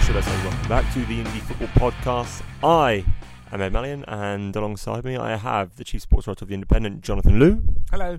Or 0.00 0.02
should 0.02 0.16
I 0.16 0.20
say 0.22 0.44
welcome 0.44 0.68
back 0.68 0.92
to 0.94 1.00
the 1.00 1.22
Indie 1.22 1.40
Football 1.42 1.90
Podcast. 1.90 2.42
I 2.64 3.04
am 3.52 3.60
Ed 3.60 3.72
Malyon, 3.72 4.02
and 4.08 4.56
alongside 4.56 5.04
me 5.04 5.18
I 5.18 5.36
have 5.36 5.76
the 5.76 5.84
Chief 5.84 6.00
Sports 6.00 6.26
Writer 6.26 6.44
of 6.44 6.48
The 6.48 6.54
Independent, 6.54 7.02
Jonathan 7.02 7.38
Liew, 7.38 7.76
Hello. 7.90 8.18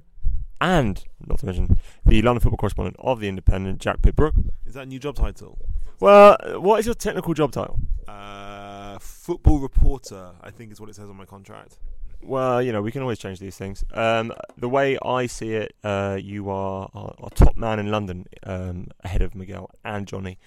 and, 0.62 1.04
not 1.26 1.40
to 1.40 1.48
mention, 1.48 1.80
the 2.06 2.22
London 2.22 2.40
Football 2.42 2.58
Correspondent 2.58 2.98
of 3.00 3.20
The 3.20 3.28
Independent, 3.28 3.80
Jack 3.80 4.04
Pitt-Brooke. 4.04 4.36
Is 4.66 4.76
that 4.76 4.84
a 4.84 4.86
new 4.86 5.00
job 5.00 5.16
title? 5.16 5.58
Well, 6.00 6.38
what 6.62 6.80
is 6.80 6.86
your 6.86 6.94
technical 6.96 7.34
job 7.34 7.52
title? 7.52 7.80
Uh, 8.08 9.00
football 9.00 9.60
reporter, 9.60 10.34
I 10.42 10.52
think 10.52 10.72
is 10.72 10.80
what 10.80 10.90
it 10.90 10.96
says 10.96 11.10
on 11.10 11.16
my 11.16 11.26
contract. 11.26 11.80
Well, 12.24 12.62
you 12.62 12.72
know, 12.72 12.84
we 12.84 12.92
can 12.92 13.02
always 13.02 13.18
change 13.18 13.40
these 13.40 13.58
things. 13.58 13.84
Um, 13.92 14.32
the 14.56 14.70
way 14.70 15.00
I 15.04 15.26
see 15.26 15.54
it, 15.54 15.76
uh, 15.84 16.20
you 16.22 16.52
are 16.52 16.88
our, 16.94 17.16
our 17.20 17.30
top 17.32 17.58
man 17.58 17.80
in 17.80 17.90
London, 17.90 18.28
um, 18.44 18.88
ahead 19.04 19.24
of 19.24 19.34
Miguel 19.34 19.72
and 19.84 20.06
Johnny, 20.08 20.38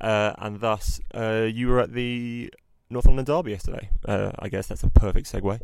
uh, 0.00 0.34
and 0.38 0.60
thus 0.60 1.00
uh, 1.14 1.46
you 1.50 1.68
were 1.68 1.80
at 1.80 1.92
the 1.92 2.52
North 2.88 3.06
London 3.06 3.24
Derby 3.24 3.52
yesterday. 3.52 3.90
Uh, 4.04 4.32
I 4.38 4.48
guess 4.48 4.66
that's 4.66 4.82
a 4.82 4.90
perfect 4.90 5.30
segue. 5.30 5.60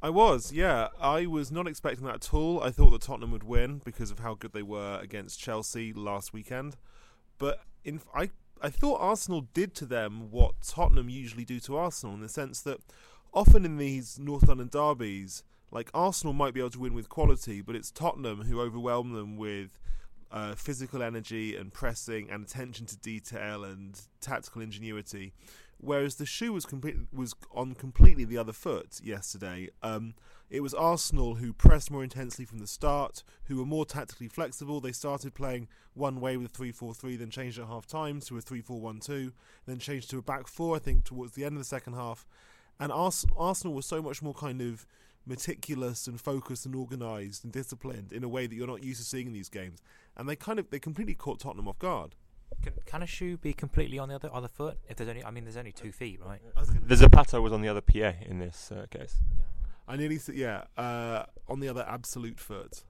I 0.00 0.10
was, 0.10 0.52
yeah. 0.52 0.88
I 1.00 1.26
was 1.26 1.50
not 1.50 1.66
expecting 1.66 2.06
that 2.06 2.14
at 2.14 2.34
all. 2.34 2.62
I 2.62 2.70
thought 2.70 2.90
that 2.90 3.02
Tottenham 3.02 3.32
would 3.32 3.42
win 3.42 3.80
because 3.84 4.10
of 4.10 4.20
how 4.20 4.34
good 4.34 4.52
they 4.52 4.62
were 4.62 4.98
against 5.00 5.40
Chelsea 5.40 5.92
last 5.92 6.32
weekend. 6.32 6.76
But 7.38 7.62
in, 7.84 8.00
I, 8.14 8.30
I 8.62 8.70
thought 8.70 9.00
Arsenal 9.00 9.42
did 9.54 9.74
to 9.76 9.86
them 9.86 10.30
what 10.30 10.62
Tottenham 10.62 11.08
usually 11.08 11.44
do 11.44 11.58
to 11.60 11.76
Arsenal 11.76 12.14
in 12.14 12.20
the 12.20 12.28
sense 12.28 12.60
that 12.62 12.78
often 13.34 13.64
in 13.64 13.76
these 13.76 14.18
North 14.18 14.46
London 14.46 14.68
derbies, 14.68 15.42
like 15.70 15.90
Arsenal 15.92 16.32
might 16.32 16.54
be 16.54 16.60
able 16.60 16.70
to 16.70 16.80
win 16.80 16.94
with 16.94 17.08
quality, 17.08 17.60
but 17.60 17.76
it's 17.76 17.90
Tottenham 17.90 18.42
who 18.42 18.60
overwhelm 18.60 19.12
them 19.12 19.36
with 19.36 19.78
uh, 20.30 20.54
physical 20.54 21.02
energy 21.02 21.56
and 21.56 21.72
pressing 21.72 22.30
and 22.30 22.44
attention 22.44 22.86
to 22.86 22.96
detail 22.98 23.64
and 23.64 24.00
tactical 24.20 24.62
ingenuity. 24.62 25.32
Whereas 25.80 26.16
the 26.16 26.26
shoe 26.26 26.52
was 26.52 26.66
complete, 26.66 26.96
was 27.12 27.34
on 27.54 27.74
completely 27.74 28.24
the 28.24 28.36
other 28.36 28.52
foot 28.52 29.00
yesterday. 29.02 29.68
Um, 29.82 30.14
it 30.50 30.60
was 30.60 30.74
Arsenal 30.74 31.36
who 31.36 31.52
pressed 31.52 31.90
more 31.90 32.02
intensely 32.02 32.44
from 32.44 32.58
the 32.58 32.66
start, 32.66 33.22
who 33.44 33.58
were 33.58 33.64
more 33.64 33.84
tactically 33.84 34.28
flexible. 34.28 34.80
They 34.80 34.92
started 34.92 35.34
playing 35.34 35.68
one 35.94 36.20
way 36.20 36.36
with 36.36 36.46
a 36.46 36.54
3 36.54 36.72
4 36.72 36.94
3, 36.94 37.16
then 37.16 37.30
changed 37.30 37.58
at 37.58 37.66
half 37.66 37.86
time 37.86 38.20
to 38.22 38.38
a 38.38 38.40
3 38.40 38.60
4 38.60 38.80
1 38.80 39.00
2, 39.00 39.32
then 39.66 39.78
changed 39.78 40.10
to 40.10 40.18
a 40.18 40.22
back 40.22 40.48
four, 40.48 40.74
I 40.74 40.78
think, 40.78 41.04
towards 41.04 41.34
the 41.34 41.44
end 41.44 41.54
of 41.54 41.60
the 41.60 41.64
second 41.64 41.92
half. 41.92 42.26
And 42.80 42.90
Ars- 42.90 43.26
Arsenal 43.36 43.74
was 43.74 43.86
so 43.86 44.02
much 44.02 44.22
more 44.22 44.34
kind 44.34 44.60
of 44.62 44.86
meticulous 45.26 46.06
and 46.06 46.20
focused 46.20 46.64
and 46.64 46.74
organised 46.74 47.44
and 47.44 47.52
disciplined 47.52 48.12
in 48.12 48.24
a 48.24 48.28
way 48.28 48.46
that 48.46 48.54
you're 48.54 48.66
not 48.66 48.82
used 48.82 49.00
to 49.00 49.06
seeing 49.06 49.26
in 49.26 49.32
these 49.32 49.50
games. 49.50 49.82
And 50.18 50.28
they 50.28 50.36
kind 50.36 50.58
of 50.58 50.70
they 50.70 50.78
completely 50.78 51.14
caught 51.14 51.40
Tottenham 51.40 51.68
off 51.68 51.78
guard. 51.78 52.14
Can, 52.62 52.72
can 52.86 53.02
a 53.02 53.06
shoe 53.06 53.36
be 53.36 53.52
completely 53.52 53.98
on 53.98 54.08
the 54.08 54.14
other 54.16 54.30
other 54.32 54.48
foot? 54.48 54.78
If 54.88 54.96
there's 54.96 55.08
only, 55.08 55.24
I 55.24 55.30
mean, 55.30 55.44
there's 55.44 55.56
only 55.56 55.72
two 55.72 55.92
feet, 55.92 56.20
right? 56.24 56.40
The 56.56 56.94
Zapato 56.96 57.40
was 57.42 57.52
on 57.52 57.62
the 57.62 57.68
other 57.68 57.80
PA 57.80 58.12
in 58.22 58.38
this 58.38 58.72
uh, 58.72 58.86
case. 58.90 59.16
I 59.86 59.96
nearly 59.96 60.18
said, 60.18 60.34
yeah, 60.34 60.64
uh, 60.76 61.24
on 61.48 61.60
the 61.60 61.68
other 61.68 61.84
absolute 61.88 62.38
foot. 62.38 62.84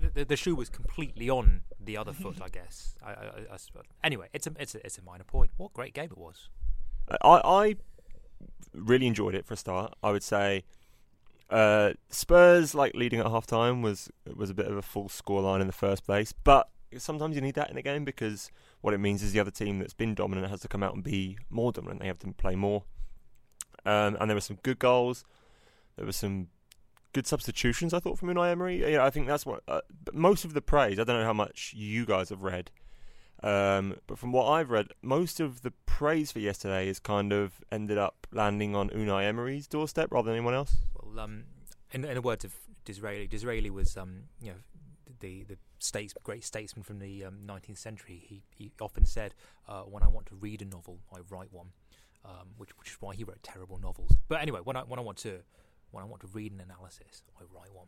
The, 0.00 0.08
the, 0.14 0.24
the 0.24 0.36
shoe 0.36 0.54
was 0.54 0.68
completely 0.68 1.28
on 1.28 1.62
the 1.78 1.96
other 1.96 2.12
foot, 2.12 2.40
I 2.40 2.48
guess. 2.48 2.94
I, 3.02 3.10
I, 3.10 3.12
I, 3.12 3.54
I. 3.54 3.56
Anyway, 4.04 4.28
it's 4.32 4.46
a 4.46 4.52
it's 4.58 4.74
a 4.76 4.86
it's 4.86 4.98
a 4.98 5.02
minor 5.02 5.24
point. 5.24 5.50
What 5.56 5.72
great 5.72 5.92
game 5.92 6.10
it 6.12 6.18
was. 6.18 6.48
I, 7.20 7.40
I 7.44 7.76
really 8.72 9.06
enjoyed 9.06 9.34
it 9.34 9.44
for 9.44 9.54
a 9.54 9.56
start. 9.56 9.94
I 10.02 10.12
would 10.12 10.22
say 10.22 10.64
uh, 11.52 11.92
Spurs 12.08 12.74
like 12.74 12.94
leading 12.94 13.20
at 13.20 13.26
half 13.26 13.46
time 13.46 13.82
was 13.82 14.10
was 14.34 14.48
a 14.48 14.54
bit 14.54 14.66
of 14.66 14.76
a 14.76 14.82
false 14.82 15.20
scoreline 15.20 15.60
in 15.60 15.66
the 15.66 15.72
first 15.72 16.04
place, 16.04 16.32
but 16.32 16.70
sometimes 16.96 17.36
you 17.36 17.42
need 17.42 17.54
that 17.54 17.70
in 17.70 17.76
a 17.76 17.82
game 17.82 18.04
because 18.04 18.50
what 18.80 18.94
it 18.94 18.98
means 18.98 19.22
is 19.22 19.32
the 19.32 19.40
other 19.40 19.50
team 19.50 19.78
that's 19.78 19.92
been 19.92 20.14
dominant 20.14 20.48
has 20.48 20.60
to 20.60 20.68
come 20.68 20.82
out 20.82 20.94
and 20.94 21.04
be 21.04 21.36
more 21.50 21.70
dominant. 21.70 22.00
They 22.00 22.06
have 22.06 22.18
to 22.20 22.32
play 22.32 22.56
more. 22.56 22.84
Um, 23.84 24.16
and 24.18 24.30
there 24.30 24.36
were 24.36 24.40
some 24.40 24.58
good 24.62 24.78
goals. 24.78 25.24
There 25.96 26.06
were 26.06 26.12
some 26.12 26.48
good 27.12 27.26
substitutions. 27.26 27.92
I 27.92 28.00
thought 28.00 28.18
from 28.18 28.28
Unai 28.28 28.50
Emery. 28.50 28.90
Yeah, 28.90 29.04
I 29.04 29.10
think 29.10 29.26
that's 29.26 29.44
what 29.44 29.62
uh, 29.68 29.82
most 30.12 30.46
of 30.46 30.54
the 30.54 30.62
praise. 30.62 30.98
I 30.98 31.04
don't 31.04 31.18
know 31.18 31.24
how 31.24 31.34
much 31.34 31.74
you 31.76 32.06
guys 32.06 32.30
have 32.30 32.42
read, 32.42 32.70
um, 33.42 33.96
but 34.06 34.18
from 34.18 34.32
what 34.32 34.48
I've 34.48 34.70
read, 34.70 34.88
most 35.02 35.38
of 35.38 35.60
the 35.62 35.72
praise 35.84 36.32
for 36.32 36.38
yesterday 36.38 36.86
has 36.86 36.98
kind 36.98 37.32
of 37.32 37.60
ended 37.70 37.98
up 37.98 38.26
landing 38.32 38.74
on 38.74 38.88
Unai 38.90 39.24
Emery's 39.24 39.66
doorstep 39.66 40.10
rather 40.10 40.26
than 40.26 40.36
anyone 40.36 40.54
else. 40.54 40.76
Well, 41.12 41.24
um, 41.24 41.44
in, 41.92 42.04
in 42.04 42.14
the 42.14 42.22
words 42.22 42.44
of 42.44 42.54
Disraeli, 42.84 43.26
Disraeli 43.26 43.70
was 43.70 43.96
um, 43.96 44.24
you 44.40 44.50
know, 44.50 44.56
the 45.20 45.44
the 45.44 45.56
states, 45.78 46.14
great 46.22 46.44
statesman 46.44 46.82
from 46.82 46.98
the 46.98 47.24
um, 47.24 47.40
19th 47.46 47.78
century. 47.78 48.22
He 48.26 48.42
he 48.50 48.72
often 48.80 49.04
said, 49.04 49.34
uh, 49.68 49.82
"When 49.82 50.02
I 50.02 50.08
want 50.08 50.26
to 50.26 50.34
read 50.34 50.62
a 50.62 50.64
novel, 50.64 50.98
I 51.12 51.18
write 51.30 51.52
one," 51.52 51.68
um, 52.24 52.48
which 52.56 52.70
which 52.78 52.90
is 52.90 52.96
why 53.00 53.14
he 53.14 53.24
wrote 53.24 53.42
terrible 53.42 53.78
novels. 53.78 54.16
But 54.28 54.40
anyway, 54.40 54.60
when 54.62 54.76
I 54.76 54.80
when 54.82 54.98
I 54.98 55.02
want 55.02 55.18
to 55.18 55.40
when 55.90 56.02
I 56.02 56.06
want 56.06 56.22
to 56.22 56.28
read 56.28 56.52
an 56.52 56.60
analysis, 56.60 57.22
I 57.38 57.42
write 57.54 57.72
one. 57.72 57.86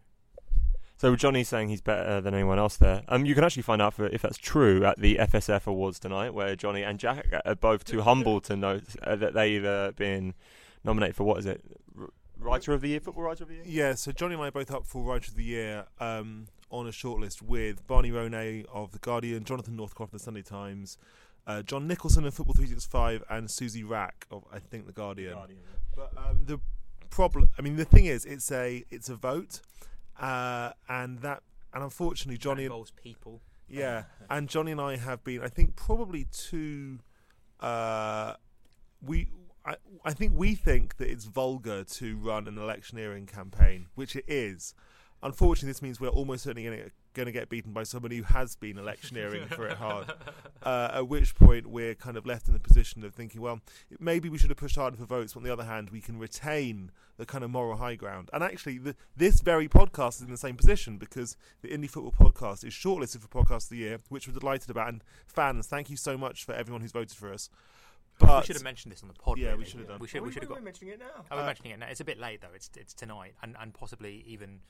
So 0.97 1.17
Johnny's 1.17 1.49
saying 1.49 1.71
he's 1.71 1.81
better 1.81 2.21
than 2.21 2.35
anyone 2.35 2.59
else 2.59 2.77
there. 2.77 3.03
Um, 3.09 3.27
you 3.27 3.35
can 3.35 3.43
actually 3.43 3.63
find 3.63 3.83
out 3.83 3.95
for, 3.95 4.07
if 4.07 4.23
that's 4.23 4.39
true 4.39 4.85
at 4.85 4.99
the 4.99 5.17
FSF 5.17 5.67
Awards 5.67 5.99
tonight, 5.99 6.33
where 6.33 6.55
Johnny 6.55 6.83
and 6.83 7.01
Jack 7.01 7.27
are 7.45 7.57
both 7.57 7.85
too 7.85 8.03
humble 8.09 8.41
to 8.43 8.57
know 8.57 8.81
uh, 9.03 9.17
that 9.17 9.35
they've 9.35 9.65
uh, 9.65 9.91
been 9.97 10.35
nominated 10.85 11.17
for 11.17 11.25
what 11.25 11.39
is 11.39 11.47
it, 11.47 11.63
R- 11.65 11.75
Writer 12.45 12.73
of 12.73 12.81
the 12.83 12.89
Year, 12.89 13.01
Football 13.01 13.25
Writer 13.25 13.45
of 13.45 13.49
the 13.49 13.55
Year. 13.57 13.65
Yeah, 13.67 13.95
so 13.95 14.13
Johnny 14.13 14.35
and 14.35 14.43
I 14.43 14.49
are 14.49 14.53
both 14.53 14.71
up 14.71 14.87
for 14.87 15.03
Writer 15.03 15.31
of 15.31 15.37
the 15.37 15.45
Year 15.45 15.87
um, 15.99 16.47
on 16.71 16.87
a 16.87 16.91
shortlist 16.91 17.41
with 17.43 17.87
Barney 17.87 18.11
Ronay 18.11 18.67
of 18.73 18.93
The 18.93 18.99
Guardian, 18.99 19.45
Jonathan 19.45 19.77
Northcroft 19.77 20.13
of 20.13 20.21
The 20.21 20.25
Sunday 20.25 20.43
Times, 20.43 20.99
uh, 21.47 21.63
John 21.63 21.87
Nicholson 21.87 22.25
of 22.27 22.35
Football 22.35 22.55
365, 22.55 23.25
and 23.31 23.51
Suzy 23.51 23.83
Wrack 23.83 24.27
of, 24.31 24.45
I 24.53 24.59
think, 24.59 24.87
The 24.87 24.93
Guardian. 24.93 25.37
But 25.97 26.13
um, 26.17 26.41
the 26.45 26.61
problem, 27.11 27.49
I 27.59 27.63
mean, 27.63 27.77
the 27.77 27.85
thing 27.85 28.05
is, 28.07 28.25
it's 28.25 28.51
a 28.53 28.85
it's 28.91 29.09
a 29.09 29.17
vote, 29.17 29.61
uh, 30.21 30.73
and 30.89 31.21
that, 31.21 31.43
and 31.73 31.83
unfortunately, 31.83 32.39
Johnny, 32.39 32.63
That 32.63 32.67
involves 32.67 32.91
people. 32.91 33.41
yeah, 33.69 34.05
and 34.31 34.49
Johnny 34.49 34.73
and 34.73 34.81
I 34.81 34.97
have 34.97 35.25
been, 35.25 35.41
I 35.43 35.49
think, 35.49 35.77
probably 35.77 36.27
two. 36.31 36.99
Uh, 37.61 38.35
we, 39.01 39.29
I, 39.65 39.77
I 40.05 40.13
think 40.13 40.33
we 40.35 40.55
think 40.55 40.97
that 40.99 41.11
it's 41.11 41.25
vulgar 41.25 41.85
to 41.85 42.17
run 42.17 42.47
an 42.49 42.59
electioneering 42.59 43.27
campaign, 43.27 43.87
which 43.95 44.15
it 44.15 44.25
is. 44.29 44.75
Unfortunately, 45.23 45.71
this 45.71 45.81
means 45.81 45.99
we're 46.01 46.09
almost 46.09 46.45
certainly 46.45 46.91
going 47.15 47.27
to 47.27 47.33
get 47.33 47.49
beaten 47.49 47.73
by 47.73 47.83
somebody 47.83 48.19
who 48.19 48.25
has 48.25 48.57
been 48.57 48.77
electioneering 48.77 49.47
for 49.49 49.67
it 49.67 49.77
hard. 49.77 50.13
Uh, 50.63 50.91
at 50.95 51.09
which 51.09 51.35
point, 51.35 51.67
we're 51.67 51.95
kind 51.95 52.17
of 52.17 52.25
left 52.25 52.49
in 52.49 52.55
the 52.55 52.59
position 52.59 53.05
of 53.05 53.13
thinking, 53.13 53.39
well, 53.39 53.61
maybe 54.01 54.31
we 54.31 54.39
should 54.39 54.49
have 54.49 54.57
pushed 54.57 54.77
harder 54.77 54.97
for 54.97 55.05
votes. 55.05 55.35
But 55.35 55.41
on 55.41 55.45
the 55.45 55.53
other 55.53 55.65
hand, 55.65 55.91
we 55.91 56.01
can 56.01 56.19
retain 56.19 56.91
the 57.19 57.27
kind 57.27 57.45
of 57.45 57.51
moral 57.51 57.77
high 57.77 57.97
ground. 57.97 58.31
And 58.33 58.43
actually, 58.43 58.79
the, 58.79 58.97
this 59.15 59.43
very 59.43 59.69
podcast 59.69 60.17
is 60.17 60.23
in 60.23 60.31
the 60.31 60.39
same 60.39 60.57
position 60.57 60.97
because 60.97 61.37
the 61.61 61.69
Indie 61.69 61.91
Football 61.91 62.15
Podcast 62.19 62.65
is 62.65 62.73
shortlisted 62.73 63.19
for 63.19 63.29
Podcast 63.29 63.65
of 63.65 63.69
the 63.69 63.77
Year, 63.77 63.99
which 64.09 64.27
we're 64.27 64.33
delighted 64.33 64.71
about. 64.71 64.89
And 64.89 65.05
fans, 65.27 65.67
thank 65.67 65.91
you 65.91 65.99
so 65.99 66.17
much 66.17 66.47
for 66.47 66.55
everyone 66.55 66.81
who's 66.81 66.93
voted 66.93 67.19
for 67.19 67.31
us. 67.31 67.51
But 68.19 68.41
we 68.43 68.47
should 68.47 68.57
have 68.57 68.63
mentioned 68.65 68.93
this 68.93 69.03
on 69.03 69.09
the 69.09 69.15
pod. 69.15 69.39
Yeah, 69.39 69.55
we 69.57 69.65
should 69.65 69.81
have 69.81 69.89
done. 69.89 69.99
We 69.99 70.09
should. 70.09 70.23
We 70.23 70.33
should 70.33 70.43
have 70.43 70.51
got. 70.51 70.63
mentioning 70.63 70.95
it 70.95 71.01
now. 71.01 71.25
Oh, 71.31 71.37
we're 71.37 71.43
Uh, 71.43 71.47
mentioning 71.47 71.73
it 71.73 71.79
now. 71.81 71.87
It's 71.89 72.01
a 72.01 72.05
bit 72.05 72.19
late 72.19 72.41
though. 72.41 72.55
It's 72.55 72.71
it's 72.77 72.95
tonight, 72.95 73.35
and, 73.43 73.57
and 73.61 73.75
possibly 73.75 74.25
even 74.27 74.61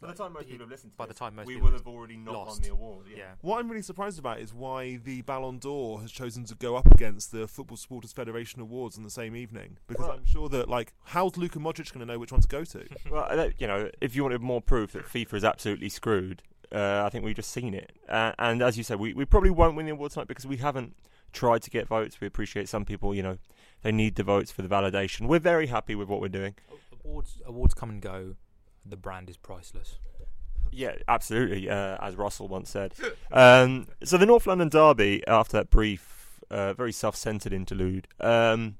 By 0.00 0.08
the 0.08 0.14
time 0.14 0.32
most 0.34 0.46
people 0.48 0.64
have 0.64 0.70
listened 0.70 0.92
to 0.92 0.96
by 0.98 1.06
the 1.06 1.14
time 1.14 1.36
most 1.36 1.46
we 1.46 1.54
people 1.54 1.68
will 1.68 1.72
have 1.76 1.86
have 1.86 1.94
already 1.94 2.16
not 2.16 2.34
lost. 2.34 2.50
won 2.50 2.60
the 2.62 2.68
award. 2.72 3.06
yeah. 3.16 3.32
What 3.40 3.60
I'm 3.60 3.68
really 3.70 3.82
surprised 3.82 4.18
about 4.18 4.40
is 4.40 4.52
why 4.52 4.96
the 4.96 5.22
Ballon 5.22 5.58
d'Or 5.58 6.00
has 6.02 6.10
chosen 6.12 6.44
to 6.46 6.54
go 6.54 6.76
up 6.76 6.86
against 6.92 7.32
the 7.32 7.46
Football 7.48 7.76
Supporters 7.78 8.12
Federation 8.12 8.60
Awards 8.60 8.98
on 8.98 9.04
the 9.04 9.10
same 9.10 9.34
evening. 9.36 9.78
Because 9.86 10.06
Well- 10.08 10.16
I'm 10.18 10.26
sure 10.26 10.48
that, 10.50 10.68
like, 10.68 10.92
how's 11.04 11.36
Luka 11.38 11.58
Modric 11.60 11.92
going 11.94 12.06
to 12.06 12.12
know 12.12 12.18
which 12.18 12.30
one 12.32 12.40
to 12.42 12.48
go 12.48 12.62
to? 12.64 12.86
Well, 13.10 13.50
you 13.58 13.66
know, 13.66 13.90
if 14.02 14.14
you 14.14 14.22
wanted 14.22 14.42
more 14.42 14.60
proof 14.60 14.92
that 14.92 15.04
FIFA 15.06 15.34
is 15.34 15.44
absolutely 15.44 15.88
screwed, 15.88 16.42
uh, 16.72 17.04
I 17.06 17.08
think 17.10 17.24
we've 17.24 17.34
just 17.36 17.50
seen 17.52 17.72
it. 17.72 17.92
Uh, 18.08 18.32
and 18.38 18.60
as 18.60 18.76
you 18.76 18.82
said, 18.84 18.98
we, 18.98 19.14
we 19.14 19.24
probably 19.24 19.50
won't 19.50 19.76
win 19.76 19.86
the 19.86 19.92
award 19.92 20.10
tonight 20.12 20.28
because 20.28 20.46
we 20.46 20.56
haven't 20.58 20.94
tried 21.36 21.62
to 21.62 21.70
get 21.70 21.86
votes. 21.86 22.20
We 22.20 22.26
appreciate 22.26 22.68
some 22.68 22.84
people, 22.84 23.14
you 23.14 23.22
know, 23.22 23.38
they 23.82 23.92
need 23.92 24.16
the 24.16 24.24
votes 24.24 24.50
for 24.50 24.62
the 24.62 24.68
validation. 24.68 25.28
We're 25.28 25.38
very 25.38 25.66
happy 25.66 25.94
with 25.94 26.08
what 26.08 26.20
we're 26.20 26.28
doing. 26.28 26.54
awards 27.04 27.38
awards 27.46 27.74
come 27.74 27.90
and 27.90 28.00
go. 28.02 28.34
The 28.84 28.96
brand 28.96 29.30
is 29.30 29.36
priceless. 29.36 29.98
Yeah, 30.72 30.96
absolutely. 31.06 31.70
Uh, 31.70 31.96
as 32.00 32.16
Russell 32.16 32.48
once 32.48 32.70
said. 32.70 32.92
Um, 33.30 33.86
so 34.02 34.18
the 34.18 34.26
North 34.26 34.46
London 34.46 34.68
derby, 34.68 35.22
after 35.26 35.56
that 35.58 35.70
brief, 35.70 36.40
uh, 36.50 36.72
very 36.74 36.92
self-centered 36.92 37.52
interlude, 37.52 38.08
um, 38.20 38.76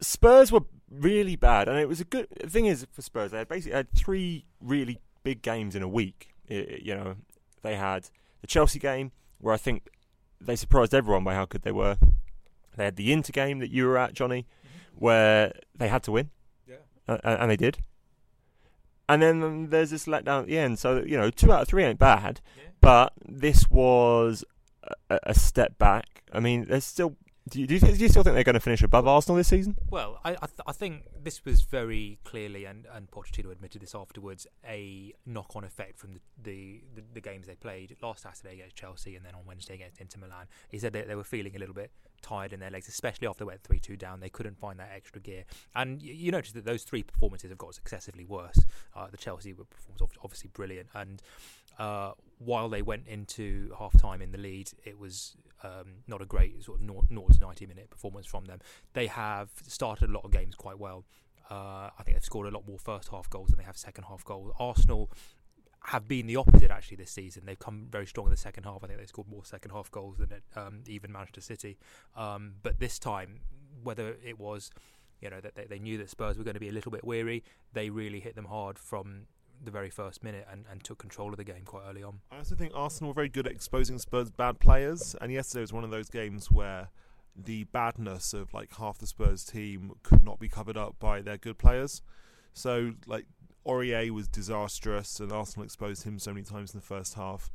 Spurs 0.00 0.50
were 0.50 0.64
really 0.90 1.36
bad, 1.36 1.68
and 1.68 1.78
it 1.78 1.88
was 1.88 2.00
a 2.00 2.04
good 2.04 2.26
the 2.40 2.50
thing. 2.50 2.66
Is 2.66 2.86
for 2.92 3.02
Spurs, 3.02 3.30
they 3.30 3.38
had 3.38 3.48
basically 3.48 3.76
had 3.76 3.92
three 3.92 4.44
really 4.60 4.98
big 5.22 5.42
games 5.42 5.74
in 5.74 5.82
a 5.82 5.88
week. 5.88 6.34
It, 6.48 6.82
you 6.82 6.94
know, 6.94 7.16
they 7.62 7.76
had 7.76 8.08
the 8.40 8.46
Chelsea 8.46 8.78
game, 8.78 9.12
where 9.40 9.54
I 9.54 9.58
think 9.58 9.88
they 10.40 10.56
surprised 10.56 10.94
everyone 10.94 11.24
by 11.24 11.34
how 11.34 11.46
good 11.46 11.62
they 11.62 11.72
were. 11.72 11.96
They 12.76 12.84
had 12.84 12.96
the 12.96 13.12
Inter 13.12 13.32
game 13.32 13.58
that 13.60 13.70
you 13.70 13.86
were 13.86 13.96
at, 13.96 14.14
Johnny, 14.14 14.42
mm-hmm. 14.42 15.04
where 15.04 15.52
they 15.74 15.88
had 15.88 16.02
to 16.04 16.12
win, 16.12 16.30
yeah, 16.68 16.76
uh, 17.08 17.18
and 17.24 17.50
they 17.50 17.56
did. 17.56 17.78
And 19.08 19.22
then 19.22 19.42
um, 19.42 19.70
there's 19.70 19.90
this 19.90 20.06
letdown 20.06 20.40
at 20.40 20.46
the 20.46 20.58
end. 20.58 20.78
So 20.78 21.02
you 21.02 21.16
know, 21.16 21.30
two 21.30 21.52
out 21.52 21.62
of 21.62 21.68
three 21.68 21.84
ain't 21.84 21.98
bad, 21.98 22.40
yeah. 22.56 22.70
but 22.80 23.12
this 23.24 23.70
was 23.70 24.44
a, 25.08 25.18
a, 25.22 25.34
step 25.34 25.78
back. 25.78 26.24
I 26.32 26.40
mean, 26.40 26.66
there's 26.68 26.84
still 26.84 27.16
do 27.48 27.60
you, 27.60 27.66
do 27.66 27.74
you, 27.74 27.80
do 27.80 27.88
you 27.88 28.08
still 28.08 28.24
think 28.24 28.34
they're 28.34 28.44
going 28.44 28.54
to 28.54 28.60
finish 28.60 28.82
above 28.82 29.06
Arsenal 29.06 29.36
this 29.36 29.48
season? 29.48 29.76
Well, 29.88 30.20
I 30.24 30.30
I, 30.30 30.46
th- 30.46 30.60
I, 30.66 30.72
think 30.72 31.04
this 31.22 31.44
was 31.44 31.62
very 31.62 32.18
clearly, 32.24 32.64
and, 32.64 32.86
and 32.92 33.08
Pochettino 33.08 33.52
admitted 33.52 33.82
this 33.82 33.94
afterwards, 33.94 34.48
a 34.66 35.12
knock-on 35.24 35.62
effect 35.62 35.98
from 35.98 36.14
the, 36.14 36.20
the, 36.42 36.80
the, 36.96 37.02
the, 37.14 37.20
games 37.20 37.46
they 37.46 37.54
played 37.54 37.96
last 38.02 38.22
Saturday 38.22 38.54
against 38.54 38.74
Chelsea 38.74 39.14
and 39.14 39.24
then 39.24 39.34
on 39.34 39.42
Wednesday 39.46 39.74
against 39.74 40.00
Inter 40.00 40.20
Milan. 40.20 40.46
He 40.68 40.78
said 40.78 40.92
that 40.94 41.06
they 41.06 41.14
were 41.14 41.24
feeling 41.24 41.54
a 41.54 41.58
little 41.58 41.74
bit 41.74 41.92
tired 42.22 42.52
in 42.52 42.60
their 42.60 42.70
legs, 42.70 42.88
especially 42.88 43.28
after 43.28 43.44
they 43.44 43.48
went 43.48 43.62
3-2 43.62 43.98
down. 43.98 44.20
They 44.20 44.28
couldn't 44.28 44.58
find 44.58 44.78
that 44.78 44.90
extra 44.94 45.20
gear. 45.20 45.44
And 45.74 46.02
you, 46.02 46.12
you 46.14 46.32
notice 46.32 46.52
that 46.52 46.64
those 46.64 46.82
three 46.82 47.02
performances 47.02 47.50
have 47.50 47.58
got 47.58 47.74
successively 47.74 48.24
worse. 48.24 48.64
Uh, 48.94 49.08
the 49.10 49.16
Chelsea 49.16 49.52
performance 49.52 50.00
was 50.00 50.10
obviously 50.22 50.50
brilliant, 50.52 50.88
and 50.94 51.22
uh, 51.78 52.12
while 52.38 52.68
they 52.68 52.82
went 52.82 53.06
into 53.06 53.72
half 53.78 53.98
time 54.00 54.22
in 54.22 54.32
the 54.32 54.38
lead, 54.38 54.70
it 54.84 54.98
was 54.98 55.36
um, 55.62 56.02
not 56.06 56.22
a 56.22 56.26
great 56.26 56.62
sort 56.64 56.80
of 56.80 56.86
0, 56.86 57.02
0 57.08 57.26
to 57.28 57.40
90 57.40 57.66
minute 57.66 57.90
performance 57.90 58.26
from 58.26 58.44
them. 58.44 58.60
They 58.92 59.06
have 59.06 59.50
started 59.66 60.10
a 60.10 60.12
lot 60.12 60.24
of 60.24 60.30
games 60.30 60.54
quite 60.54 60.78
well. 60.78 61.04
Uh, 61.50 61.90
I 61.96 62.02
think 62.02 62.16
they've 62.16 62.24
scored 62.24 62.48
a 62.48 62.50
lot 62.50 62.66
more 62.66 62.78
first 62.78 63.08
half 63.08 63.30
goals 63.30 63.50
than 63.50 63.58
they 63.58 63.64
have 63.64 63.76
second 63.76 64.04
half 64.04 64.24
goals. 64.24 64.52
Arsenal 64.58 65.10
have 65.86 66.08
been 66.08 66.26
the 66.26 66.36
opposite 66.36 66.70
actually 66.70 66.96
this 66.96 67.10
season. 67.10 67.44
They've 67.46 67.58
come 67.58 67.86
very 67.90 68.06
strong 68.06 68.26
in 68.26 68.30
the 68.30 68.36
second 68.36 68.64
half. 68.64 68.82
I 68.82 68.88
think 68.88 68.98
they 68.98 69.06
scored 69.06 69.28
more 69.28 69.44
second 69.44 69.70
half 69.70 69.90
goals 69.90 70.16
than 70.18 70.28
um, 70.56 70.80
even 70.88 71.12
Manchester 71.12 71.40
City. 71.40 71.78
Um, 72.16 72.54
but 72.62 72.80
this 72.80 72.98
time, 72.98 73.40
whether 73.82 74.16
it 74.24 74.38
was 74.38 74.70
you 75.20 75.30
know 75.30 75.40
that 75.40 75.54
they, 75.54 75.64
they, 75.64 75.78
knew 75.78 75.96
that 75.98 76.10
Spurs 76.10 76.36
were 76.36 76.44
going 76.44 76.54
to 76.54 76.60
be 76.60 76.68
a 76.68 76.72
little 76.72 76.90
bit 76.90 77.04
weary, 77.04 77.44
they 77.72 77.88
really 77.88 78.20
hit 78.20 78.34
them 78.34 78.46
hard 78.46 78.78
from 78.78 79.26
the 79.64 79.70
very 79.70 79.88
first 79.88 80.22
minute 80.22 80.46
and, 80.50 80.64
and 80.70 80.84
took 80.84 80.98
control 80.98 81.30
of 81.30 81.36
the 81.38 81.44
game 81.44 81.62
quite 81.64 81.84
early 81.88 82.02
on. 82.02 82.20
I 82.30 82.38
also 82.38 82.54
think 82.54 82.72
Arsenal 82.74 83.10
were 83.10 83.14
very 83.14 83.30
good 83.30 83.46
at 83.46 83.52
exposing 83.52 83.98
Spurs' 83.98 84.30
bad 84.30 84.58
players, 84.58 85.14
and 85.20 85.32
yesterday 85.32 85.62
was 85.62 85.72
one 85.72 85.84
of 85.84 85.90
those 85.90 86.10
games 86.10 86.50
where 86.50 86.88
the 87.36 87.64
badness 87.64 88.34
of 88.34 88.52
like 88.52 88.74
half 88.76 88.98
the 88.98 89.06
Spurs 89.06 89.44
team 89.44 89.92
could 90.02 90.24
not 90.24 90.38
be 90.38 90.48
covered 90.48 90.76
up 90.76 90.96
by 90.98 91.20
their 91.22 91.36
good 91.36 91.58
players. 91.58 92.02
So 92.52 92.94
like 93.06 93.26
Aurier 93.66 94.10
was 94.10 94.28
disastrous, 94.28 95.20
and 95.20 95.32
Arsenal 95.32 95.64
exposed 95.64 96.04
him 96.04 96.18
so 96.18 96.32
many 96.32 96.44
times 96.44 96.72
in 96.72 96.80
the 96.80 96.86
first 96.86 97.14
half. 97.14 97.50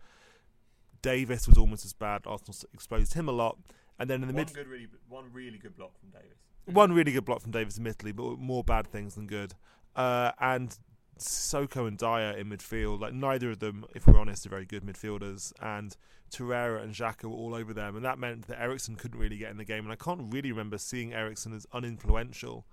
Davies 1.01 1.47
was 1.47 1.57
almost 1.57 1.85
as 1.85 1.93
bad. 1.93 2.23
Arsenal 2.25 2.55
exposed 2.73 3.13
him 3.13 3.27
a 3.27 3.31
lot, 3.31 3.57
and 3.97 4.09
then 4.09 4.21
in 4.21 4.27
the 4.27 4.33
one 4.33 4.45
mid, 4.45 4.53
good, 4.53 4.67
really, 4.67 4.87
one 5.07 5.25
really 5.33 5.57
good 5.57 5.75
block 5.75 5.97
from 5.99 6.09
Davies. 6.09 6.37
One 6.65 6.93
really 6.93 7.11
good 7.11 7.25
block 7.25 7.41
from 7.41 7.51
Davies, 7.51 7.77
admittedly, 7.77 8.11
but 8.11 8.37
more 8.37 8.63
bad 8.63 8.87
things 8.87 9.15
than 9.15 9.25
good. 9.25 9.55
Uh, 9.95 10.31
and 10.39 10.77
Sissoko 11.17 11.87
and 11.87 11.97
Dier 11.97 12.37
in 12.37 12.49
midfield, 12.49 13.01
like 13.01 13.13
neither 13.13 13.51
of 13.51 13.59
them, 13.59 13.85
if 13.95 14.07
we're 14.07 14.19
honest, 14.19 14.45
are 14.45 14.49
very 14.49 14.65
good 14.65 14.83
midfielders. 14.83 15.53
And 15.61 15.95
Torreira 16.31 16.81
and 16.81 16.93
Xhaka 16.93 17.23
were 17.25 17.35
all 17.35 17.55
over 17.55 17.73
them, 17.73 17.95
and 17.95 18.05
that 18.05 18.19
meant 18.19 18.47
that 18.47 18.61
Eriksen 18.61 18.95
couldn't 18.95 19.19
really 19.19 19.37
get 19.37 19.51
in 19.51 19.57
the 19.57 19.65
game. 19.65 19.83
And 19.83 19.91
I 19.91 19.95
can't 19.95 20.31
really 20.31 20.51
remember 20.51 20.77
seeing 20.77 21.13
Eriksen 21.13 21.53
as 21.53 21.65
uninfluential 21.73 22.63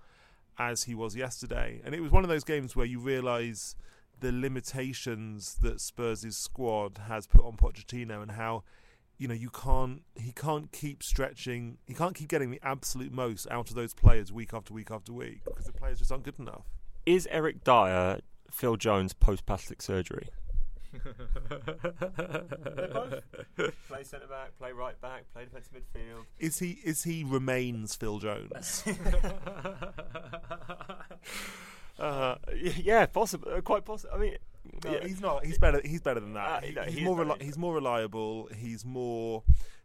as 0.59 0.83
he 0.83 0.93
was 0.93 1.15
yesterday. 1.15 1.81
And 1.83 1.95
it 1.95 2.01
was 2.01 2.11
one 2.11 2.23
of 2.23 2.29
those 2.29 2.43
games 2.43 2.75
where 2.75 2.85
you 2.85 2.99
realise 2.99 3.75
the 4.19 4.31
limitations 4.31 5.55
that 5.61 5.79
Spurs' 5.79 6.35
squad 6.35 6.99
has 7.07 7.25
put 7.25 7.45
on 7.45 7.55
Pochettino 7.55 8.21
and 8.21 8.31
how 8.31 8.63
you 9.17 9.27
know 9.27 9.33
you 9.33 9.49
can't 9.49 10.01
he 10.15 10.31
can't 10.31 10.71
keep 10.71 11.03
stretching 11.03 11.77
he 11.85 11.93
can't 11.93 12.15
keep 12.15 12.29
getting 12.29 12.51
the 12.51 12.59
absolute 12.63 13.11
most 13.11 13.47
out 13.51 13.69
of 13.69 13.75
those 13.75 13.93
players 13.93 14.31
week 14.31 14.53
after 14.53 14.73
week 14.73 14.91
after 14.91 15.11
week 15.11 15.41
because 15.45 15.65
the 15.65 15.73
players 15.73 15.99
just 15.99 16.11
aren't 16.11 16.23
good 16.23 16.39
enough. 16.39 16.65
Is 17.05 17.27
Eric 17.31 17.63
Dier 17.63 18.19
Phil 18.51 18.75
Jones 18.75 19.13
post 19.13 19.45
plastic 19.45 19.81
surgery. 19.81 20.29
Play 23.87 24.03
centre 24.03 24.27
back, 24.27 24.57
play 24.57 24.71
right 24.71 24.99
back, 25.01 25.25
play 25.33 25.45
defensive 25.45 25.73
midfield. 25.73 26.25
Is 26.39 26.59
he? 26.59 26.79
Is 26.83 27.03
he 27.03 27.23
remains 27.23 27.95
Phil 27.95 28.19
Jones? 28.19 28.83
uh, 31.99 32.35
yeah, 32.77 33.05
possible, 33.05 33.51
uh, 33.55 33.61
quite 33.61 33.85
possible. 33.85 34.13
I 34.15 34.17
mean, 34.17 34.35
no, 34.83 34.91
yeah. 34.91 35.07
he's 35.07 35.21
not. 35.21 35.45
He's 35.45 35.57
better. 35.57 35.81
He's 35.83 36.01
better 36.01 36.19
than 36.19 36.33
that. 36.33 36.49
Uh, 36.49 36.61
he, 36.61 36.73
no, 36.73 36.81
he's, 36.83 37.03
more. 37.03 37.17
Reli- 37.17 37.41
he's 37.41 37.57
more 37.57 37.73
reliable. 37.73 38.49
He's 38.55 38.85
more 38.85 39.43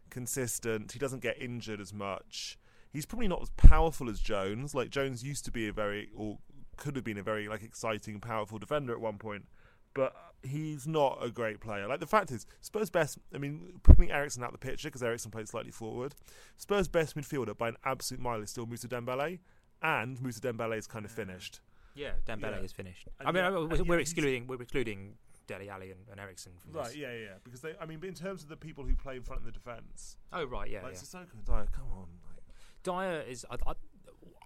consistent. 0.09 0.91
He 0.91 0.99
doesn't 0.99 1.21
get 1.21 1.41
injured 1.41 1.79
as 1.79 1.93
much. 1.93 2.57
He's 2.91 3.05
probably 3.05 3.27
not 3.27 3.41
as 3.41 3.49
powerful 3.51 4.09
as 4.09 4.19
Jones. 4.19 4.73
Like 4.73 4.89
Jones 4.89 5.23
used 5.23 5.45
to 5.45 5.51
be 5.51 5.67
a 5.67 5.73
very, 5.73 6.09
or 6.15 6.39
could 6.77 6.95
have 6.95 7.05
been 7.05 7.17
a 7.17 7.23
very 7.23 7.47
like 7.47 7.63
exciting, 7.63 8.19
powerful 8.19 8.57
defender 8.57 8.93
at 8.93 9.01
one 9.01 9.17
point. 9.17 9.45
But 9.95 10.13
he's 10.43 10.85
not 10.85 11.17
a 11.21 11.31
great 11.31 11.59
player. 11.59 11.87
Like 11.87 11.99
the 11.99 12.05
fact 12.05 12.31
is, 12.31 12.45
Spurs' 12.61 12.91
best. 12.91 13.17
I 13.33 13.39
mean, 13.39 13.79
putting 13.81 14.11
Eriksen 14.11 14.43
out 14.43 14.51
the 14.51 14.59
picture 14.59 14.89
because 14.89 15.01
Eriksen 15.01 15.31
played 15.31 15.49
slightly 15.49 15.71
forward. 15.71 16.13
Spurs' 16.57 16.87
best 16.87 17.15
midfielder 17.15 17.57
by 17.57 17.69
an 17.69 17.77
absolute 17.83 18.21
mile 18.21 18.41
is 18.41 18.51
still 18.51 18.67
Moussa 18.67 18.87
Dembele, 18.87 19.39
and 19.81 20.21
Moussa 20.21 20.41
Dembele 20.41 20.77
is 20.77 20.85
kind 20.85 21.05
of 21.05 21.11
finished. 21.11 21.61
Yeah, 21.95 22.11
Dembele 22.27 22.57
yeah. 22.57 22.63
is 22.63 22.71
finished. 22.71 23.07
And 23.19 23.27
I 23.27 23.31
mean, 23.31 23.43
yeah, 23.43 23.77
we're, 23.77 23.83
we're 23.83 23.99
excluding 23.99 24.47
we're 24.47 24.61
excluding 24.61 25.15
Dele 25.47 25.69
Alli 25.69 25.91
and, 25.91 26.01
and 26.11 26.19
Eriksen 26.19 26.53
from 26.59 26.73
right, 26.73 26.87
this. 26.87 26.95
yeah, 26.95 27.13
yeah, 27.13 27.27
because 27.43 27.61
they. 27.61 27.73
I 27.79 27.85
mean, 27.85 28.03
in 28.03 28.13
terms 28.13 28.43
of 28.43 28.49
the 28.49 28.57
people 28.57 28.83
who 28.83 28.95
play 28.95 29.15
in 29.15 29.23
front 29.23 29.41
of 29.41 29.45
the 29.45 29.51
defence. 29.51 30.17
Oh 30.33 30.45
right, 30.45 30.69
yeah, 30.69 30.83
like 30.83 30.93
yeah. 30.93 30.99
Sissoko 30.99 31.33
and 31.33 31.45
Dier, 31.45 31.67
come 31.71 31.85
on. 31.91 32.07
Like. 32.23 32.43
Dier 32.83 33.23
is. 33.27 33.45
I, 33.49 33.55
I, 33.67 33.73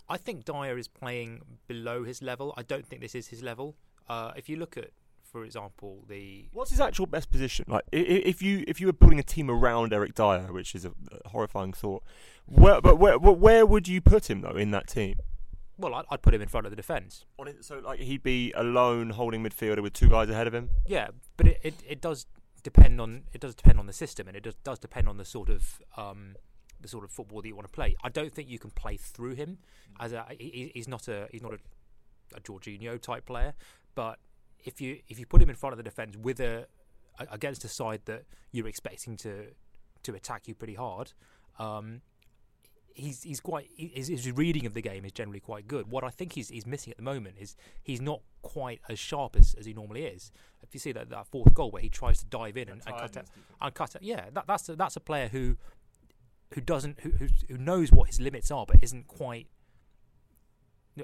I 0.10 0.18
think 0.18 0.46
Dier 0.46 0.78
is 0.78 0.88
playing 0.88 1.42
below 1.68 2.04
his 2.04 2.22
level. 2.22 2.54
I 2.58 2.64
don't 2.64 2.86
think 2.86 3.02
this 3.02 3.16
is 3.16 3.28
his 3.28 3.42
level. 3.44 3.76
Uh, 4.08 4.32
if 4.36 4.50
you 4.50 4.56
look 4.56 4.76
at, 4.76 4.90
for 5.32 5.44
example, 5.44 6.04
the 6.08 6.48
what's 6.52 6.72
his 6.72 6.80
actual 6.80 7.06
best 7.06 7.30
position? 7.32 7.66
Like, 7.68 7.84
if 7.92 8.42
you 8.42 8.64
if 8.68 8.82
you 8.82 8.88
were 8.88 8.94
building 8.94 9.20
a 9.20 9.24
team 9.24 9.50
around 9.50 9.94
Eric 9.94 10.16
Dier, 10.16 10.52
which 10.52 10.76
is 10.76 10.86
a, 10.86 10.92
horrifying 11.28 11.74
thought, 11.74 12.04
where, 12.46 12.82
but 12.82 12.98
where 12.98 13.18
where 13.18 13.66
would 13.66 13.88
you 13.88 14.02
put 14.02 14.30
him 14.30 14.42
though 14.42 14.58
in 14.58 14.72
that 14.72 14.88
team? 14.88 15.16
Well, 15.78 15.94
I'd, 15.96 16.06
I'd 16.10 16.22
put 16.22 16.34
him 16.34 16.42
in 16.42 16.50
front 16.50 16.66
of 16.66 16.72
the 16.72 16.76
defence. 16.76 17.26
So, 17.62 17.80
like, 17.80 18.02
he'd 18.02 18.22
be 18.22 18.52
a 18.54 18.64
lone 18.64 19.12
holding 19.12 19.42
midfielder 19.42 19.82
with 19.82 19.94
two 19.94 20.10
guys 20.10 20.30
ahead 20.30 20.46
of 20.46 20.54
him. 20.54 20.72
Yeah, 20.86 21.08
but 21.38 21.48
it, 21.48 21.60
it, 21.64 21.74
it 21.88 22.02
does 22.02 22.26
depend 22.64 23.00
on 23.00 23.24
it 23.34 23.40
does 23.40 23.56
depend 23.56 23.80
on 23.80 23.86
the 23.86 23.94
system, 23.94 24.28
and 24.28 24.36
it 24.36 24.44
does, 24.44 24.56
does 24.64 24.80
depend 24.80 25.08
on 25.08 25.18
the 25.18 25.26
sort 25.26 25.50
of 25.50 25.82
um, 25.96 26.36
the 26.82 26.88
sort 26.88 27.04
of 27.04 27.12
football 27.12 27.42
that 27.42 27.48
you 27.48 27.56
want 27.56 27.68
to 27.68 27.74
play. 27.74 27.96
I 28.04 28.10
don't 28.10 28.34
think 28.34 28.50
you 28.50 28.60
can 28.60 28.72
play 28.72 28.98
through 28.98 29.36
him 29.36 29.60
as 30.00 30.12
a 30.12 30.26
he, 30.38 30.72
he's 30.74 30.88
not 30.88 31.08
a 31.08 31.28
he's 31.32 31.42
not 31.42 31.54
a, 31.54 31.60
a 32.36 32.42
Jorginho 32.42 33.02
type 33.02 33.26
player, 33.26 33.54
but 33.96 34.20
if 34.64 34.82
you 34.82 35.00
if 35.08 35.20
you 35.20 35.26
put 35.26 35.42
him 35.42 35.50
in 35.50 35.56
front 35.56 35.74
of 35.74 35.78
the 35.78 35.84
defence 35.84 36.16
with 36.18 36.40
a, 36.40 36.66
against 37.32 37.64
a 37.64 37.68
side 37.68 38.02
that 38.06 38.24
you're 38.52 38.68
expecting 38.68 39.18
to 39.18 39.48
to 40.04 40.16
attack 40.16 40.48
you 40.48 40.56
pretty 40.56 40.76
hard, 40.76 41.12
um, 41.58 42.02
he's 42.94 43.24
he's 43.24 43.40
quite 43.40 43.70
his, 43.76 44.08
his, 44.08 44.32
reading 44.32 44.66
of 44.66 44.74
the 44.74 44.82
game 44.82 45.06
is 45.06 45.12
generally 45.12 45.40
quite 45.40 45.68
good. 45.68 45.90
What 45.90 46.04
I 46.04 46.10
think 46.10 46.34
he's 46.34 46.50
he's 46.50 46.66
missing 46.66 46.92
at 46.92 46.98
the 46.98 47.04
moment 47.04 47.36
is 47.40 47.56
he's 47.84 48.02
not 48.02 48.22
quite 48.42 48.82
as 48.90 49.00
sharp 49.00 49.36
as, 49.36 49.56
as 49.56 49.66
he 49.66 49.74
normally 49.74 50.06
is. 50.06 50.32
If 50.62 50.74
you 50.74 50.80
see 50.80 50.92
that, 50.92 51.10
that 51.10 51.28
fourth 51.28 51.54
goal 51.54 51.72
where 51.72 51.82
he 51.82 51.90
tries 51.90 52.20
to 52.20 52.26
dive 52.26 52.58
in 52.58 52.70
and, 52.70 52.82
and 52.86 52.98
cut 52.98 53.18
out, 53.18 53.26
and 53.62 53.74
cut 53.74 53.96
it, 53.96 54.04
yeah, 54.04 54.26
that, 54.34 54.46
that's 54.48 54.70
a, 54.70 54.76
that's 54.76 54.96
a 54.96 55.00
player 55.00 55.28
who 55.30 55.58
who 56.54 56.62
doesn't 56.62 57.00
who, 57.02 57.12
who 57.12 57.28
who 57.48 57.58
knows 57.58 57.92
what 57.92 58.08
his 58.08 58.20
limits 58.20 58.52
are, 58.52 58.66
but 58.66 58.78
isn't 58.82 59.08
quite. 59.08 59.48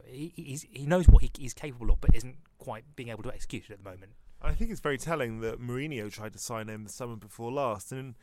He 0.07 0.33
he's, 0.35 0.65
he 0.71 0.85
knows 0.85 1.07
what 1.07 1.21
he, 1.23 1.31
he's 1.37 1.53
capable 1.53 1.91
of, 1.91 2.01
but 2.01 2.15
isn't 2.15 2.37
quite 2.57 2.83
being 2.95 3.09
able 3.09 3.23
to 3.23 3.33
execute 3.33 3.65
it 3.69 3.73
at 3.73 3.83
the 3.83 3.89
moment. 3.89 4.13
I 4.41 4.53
think 4.53 4.71
it's 4.71 4.79
very 4.79 4.97
telling 4.97 5.39
that 5.41 5.59
Mourinho 5.59 6.11
tried 6.11 6.33
to 6.33 6.39
sign 6.39 6.67
him 6.67 6.83
the 6.83 6.89
summer 6.89 7.15
before 7.15 7.51
last, 7.51 7.91
and 7.91 8.15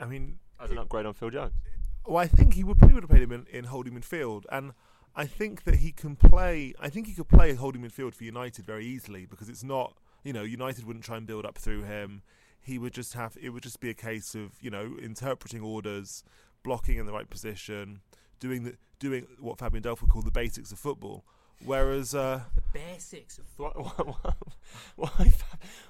I 0.00 0.06
mean, 0.06 0.38
as 0.60 0.70
an 0.70 0.78
upgrade 0.78 1.06
on 1.06 1.14
Phil 1.14 1.30
Jones. 1.30 1.52
Well, 2.06 2.18
I 2.18 2.26
think 2.26 2.54
he 2.54 2.64
would 2.64 2.78
probably 2.78 2.94
would 2.94 3.02
have 3.04 3.10
played 3.10 3.22
him 3.22 3.32
in, 3.32 3.46
in 3.50 3.64
holding 3.64 3.92
midfield, 3.92 4.44
and 4.50 4.72
I 5.14 5.26
think 5.26 5.64
that 5.64 5.76
he 5.76 5.92
can 5.92 6.16
play. 6.16 6.74
I 6.80 6.88
think 6.88 7.06
he 7.06 7.12
could 7.12 7.28
play 7.28 7.54
holding 7.54 7.82
midfield 7.82 8.14
for 8.14 8.24
United 8.24 8.64
very 8.64 8.86
easily 8.86 9.26
because 9.26 9.48
it's 9.48 9.64
not. 9.64 9.94
You 10.24 10.32
know, 10.32 10.42
United 10.42 10.84
wouldn't 10.84 11.04
try 11.04 11.16
and 11.16 11.26
build 11.26 11.44
up 11.44 11.58
through 11.58 11.82
him. 11.82 12.22
He 12.60 12.78
would 12.78 12.92
just 12.92 13.14
have. 13.14 13.36
It 13.40 13.50
would 13.50 13.62
just 13.62 13.80
be 13.80 13.90
a 13.90 13.94
case 13.94 14.34
of 14.34 14.52
you 14.60 14.70
know 14.70 14.96
interpreting 15.02 15.60
orders, 15.60 16.24
blocking 16.62 16.98
in 16.98 17.06
the 17.06 17.12
right 17.12 17.28
position, 17.28 18.00
doing 18.40 18.64
the 18.64 18.76
doing 18.98 19.26
what 19.38 19.58
Fabian 19.58 19.82
Delph 19.82 20.00
would 20.00 20.10
call 20.10 20.22
the 20.22 20.30
basics 20.30 20.72
of 20.72 20.78
football. 20.78 21.24
Whereas 21.64 22.14
uh, 22.14 22.42
The 22.54 22.62
basics. 22.72 23.38
of 23.38 23.44
Why, 23.56 23.70
why, 23.70 24.32
why, 24.96 25.32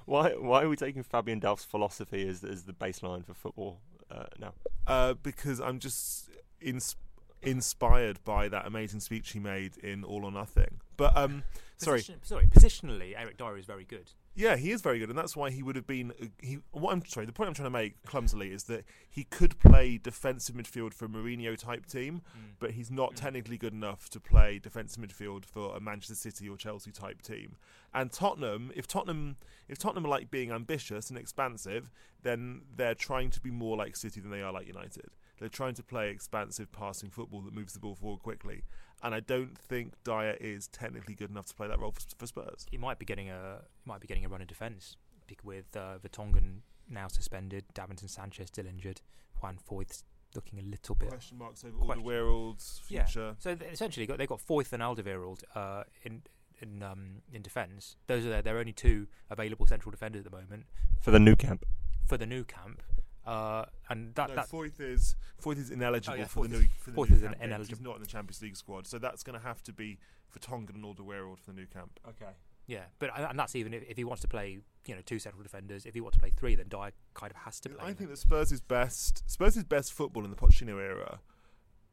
why, 0.05 0.29
why 0.31 0.63
are 0.63 0.69
we 0.69 0.75
taking 0.75 1.03
Fabian 1.03 1.39
Delph's 1.39 1.63
philosophy 1.65 2.27
as, 2.27 2.43
as 2.43 2.63
the 2.63 2.73
baseline 2.73 3.23
for 3.23 3.33
football 3.35 3.79
uh, 4.09 4.25
now? 4.39 4.53
uh, 4.87 5.13
because 5.13 5.59
I'm 5.59 5.77
just 5.79 6.29
ins- 6.59 6.95
inspired 7.43 8.23
by 8.23 8.47
that 8.49 8.65
amazing 8.65 8.99
speech 8.99 9.31
he 9.31 9.39
made 9.39 9.77
in 9.77 10.03
All 10.03 10.25
or 10.25 10.31
Nothing. 10.31 10.81
But 10.97 11.15
um, 11.15 11.43
sorry, 11.77 12.03
sorry. 12.23 12.47
Positionally, 12.47 13.13
Eric 13.15 13.37
Dier 13.37 13.55
is 13.57 13.65
very 13.65 13.85
good. 13.85 14.11
Yeah, 14.35 14.55
he 14.55 14.71
is 14.71 14.81
very 14.81 14.99
good, 14.99 15.09
and 15.09 15.17
that's 15.17 15.35
why 15.35 15.49
he 15.49 15.61
would 15.63 15.75
have 15.75 15.87
been. 15.87 16.11
uh, 16.21 16.25
He 16.41 16.59
what 16.71 16.93
I'm 16.93 17.05
sorry. 17.05 17.25
The 17.25 17.33
point 17.33 17.47
I'm 17.49 17.53
trying 17.53 17.65
to 17.65 17.69
make 17.71 18.01
clumsily 18.05 18.51
is 18.51 18.63
that 18.65 18.85
he 19.09 19.23
could 19.25 19.59
play 19.59 19.97
defensive 19.97 20.55
midfield 20.55 20.93
for 20.93 21.05
a 21.05 21.07
Mourinho 21.09 21.57
type 21.57 21.85
team, 21.85 22.21
but 22.59 22.71
he's 22.71 22.89
not 22.91 23.15
technically 23.15 23.57
good 23.57 23.73
enough 23.73 24.09
to 24.11 24.19
play 24.19 24.59
defensive 24.59 25.03
midfield 25.03 25.45
for 25.45 25.75
a 25.75 25.79
Manchester 25.79 26.15
City 26.15 26.47
or 26.47 26.57
Chelsea 26.57 26.91
type 26.91 27.21
team. 27.21 27.57
And 27.93 28.11
Tottenham, 28.11 28.71
if 28.75 28.87
Tottenham, 28.87 29.37
if 29.67 29.77
Tottenham 29.77 30.05
are 30.05 30.09
like 30.09 30.31
being 30.31 30.51
ambitious 30.51 31.09
and 31.09 31.17
expansive, 31.17 31.89
then 32.21 32.61
they're 32.75 32.95
trying 32.95 33.31
to 33.31 33.41
be 33.41 33.51
more 33.51 33.75
like 33.75 33.95
City 33.95 34.21
than 34.21 34.31
they 34.31 34.41
are 34.41 34.53
like 34.53 34.67
United. 34.67 35.09
They're 35.39 35.49
trying 35.49 35.73
to 35.75 35.83
play 35.83 36.09
expansive 36.09 36.71
passing 36.71 37.09
football 37.09 37.41
that 37.41 37.53
moves 37.53 37.73
the 37.73 37.79
ball 37.79 37.95
forward 37.95 38.19
quickly. 38.21 38.63
And 39.01 39.15
I 39.15 39.19
don't 39.21 39.57
think 39.57 39.93
Dier 40.03 40.35
is 40.41 40.67
technically 40.67 41.15
good 41.15 41.29
enough 41.29 41.45
to 41.47 41.53
play 41.55 41.67
that 41.67 41.79
role 41.79 41.91
for, 41.91 42.01
for 42.17 42.27
Spurs. 42.27 42.65
He 42.69 42.77
might 42.77 42.99
be 42.99 43.05
getting 43.05 43.29
a 43.29 43.61
he 43.83 43.87
might 43.89 44.01
be 44.01 44.07
getting 44.07 44.25
a 44.25 44.29
run 44.29 44.41
of 44.41 44.47
defence 44.47 44.95
with 45.43 45.65
uh, 45.77 45.99
Vertonghen 45.99 46.61
now 46.89 47.07
suspended, 47.07 47.63
Davinson 47.75 48.09
Sanchez 48.09 48.47
still 48.47 48.65
injured, 48.65 49.01
Juan 49.41 49.57
Foyth 49.69 50.01
looking 50.35 50.57
a 50.59 50.63
little 50.63 50.95
bit. 50.95 51.09
Question 51.09 51.37
marks 51.37 51.63
over 51.63 51.77
Question. 51.77 52.03
Alderweireld's 52.03 52.81
Yeah. 52.89 53.05
future. 53.05 53.35
So 53.39 53.55
th- 53.55 53.71
essentially, 53.71 54.05
got, 54.07 54.17
they've 54.17 54.27
got 54.27 54.39
Foyth 54.41 54.73
and 54.73 54.81
Alderweireld 54.81 55.43
uh, 55.55 55.83
in 56.03 56.23
in 56.61 56.81
um, 56.83 57.21
in 57.31 57.41
defence. 57.41 57.95
Those 58.07 58.25
are 58.25 58.29
their, 58.29 58.41
their 58.41 58.57
only 58.57 58.73
two 58.73 59.07
available 59.29 59.65
central 59.67 59.91
defenders 59.91 60.25
at 60.25 60.31
the 60.31 60.35
moment 60.37 60.65
For 60.99 61.11
the 61.11 61.19
Nou 61.19 61.35
Camp. 61.35 61.63
for 62.07 62.17
the 62.17 62.25
Nou 62.25 62.43
Camp. 62.43 62.81
Uh, 63.25 63.65
and 63.89 64.15
that, 64.15 64.29
no, 64.29 64.35
that 64.35 64.49
Foyth 64.49 64.79
is 64.79 65.15
Foyth 65.43 65.57
is 65.57 65.69
ineligible 65.69 66.15
Oh, 66.15 66.19
yeah, 66.19 66.25
for 66.25 66.41
Foyth 66.45 66.49
the 66.49 66.55
is- 66.55 66.61
new 66.61 66.67
for 66.79 66.91
the 66.91 66.97
Foyth 66.97 67.09
new 67.09 67.15
is 67.17 67.21
camp 67.21 67.33
games. 67.35 67.43
ineligible. 67.45 67.77
He's 67.77 67.85
not 67.85 67.95
in 67.97 68.01
the 68.01 68.07
Champions 68.07 68.41
League 68.41 68.55
squad, 68.55 68.87
so 68.87 68.97
that's 68.97 69.23
going 69.23 69.39
to 69.39 69.45
have 69.45 69.61
to 69.63 69.73
be 69.73 69.99
for 70.27 70.39
Vertonghen 70.39 70.75
and 70.75 70.83
Alderweireld 70.83 71.39
for 71.39 71.51
the 71.51 71.53
Nou 71.61 71.65
Camp. 71.67 71.99
Okay. 72.07 72.31
yeah, 72.67 72.83
but 72.99 73.09
and 73.17 73.37
that's 73.37 73.55
even 73.55 73.73
if, 73.73 73.83
if 73.89 73.97
he 73.97 74.03
wants 74.03 74.21
to 74.21 74.27
play, 74.27 74.59
you 74.85 74.95
know, 74.95 75.01
two 75.05 75.19
central 75.19 75.43
defenders. 75.43 75.85
If 75.85 75.93
he 75.93 76.01
wants 76.01 76.17
to 76.17 76.21
play 76.21 76.31
three, 76.35 76.55
then 76.55 76.67
Dier 76.69 76.91
kind 77.13 77.31
of 77.31 77.37
has 77.37 77.59
to 77.61 77.69
play. 77.69 77.79
I 77.81 77.87
them. 77.87 77.95
think 77.95 78.09
that 78.11 78.17
Spurs' 78.17 78.61
best 78.61 79.23
Spurs' 79.29 79.63
best 79.63 79.91
football 79.93 80.23
in 80.23 80.29
the 80.31 80.37
Pochettino 80.37 80.79
era 80.81 81.19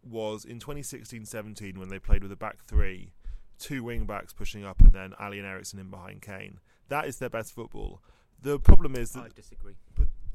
was 0.08 0.44
in 0.44 0.60
2016-17 0.60 1.76
when 1.78 1.88
they 1.88 1.98
played 1.98 2.22
with 2.22 2.30
a 2.32 2.36
back 2.36 2.64
three, 2.64 3.12
two 3.58 3.82
wing 3.82 4.04
backs 4.06 4.32
pushing 4.32 4.64
up, 4.64 4.80
and 4.80 4.92
then 4.92 5.14
Alli 5.18 5.38
and 5.38 5.46
Eriksen 5.46 5.78
in 5.80 5.90
behind 5.90 6.22
Kane. 6.22 6.60
That 6.88 7.06
is 7.06 7.18
their 7.18 7.30
best 7.30 7.52
football. 7.52 8.00
The 8.40 8.60
problem 8.60 8.94
is 8.94 9.12
that 9.14 9.20
I 9.24 9.28
disagree. 9.34 9.74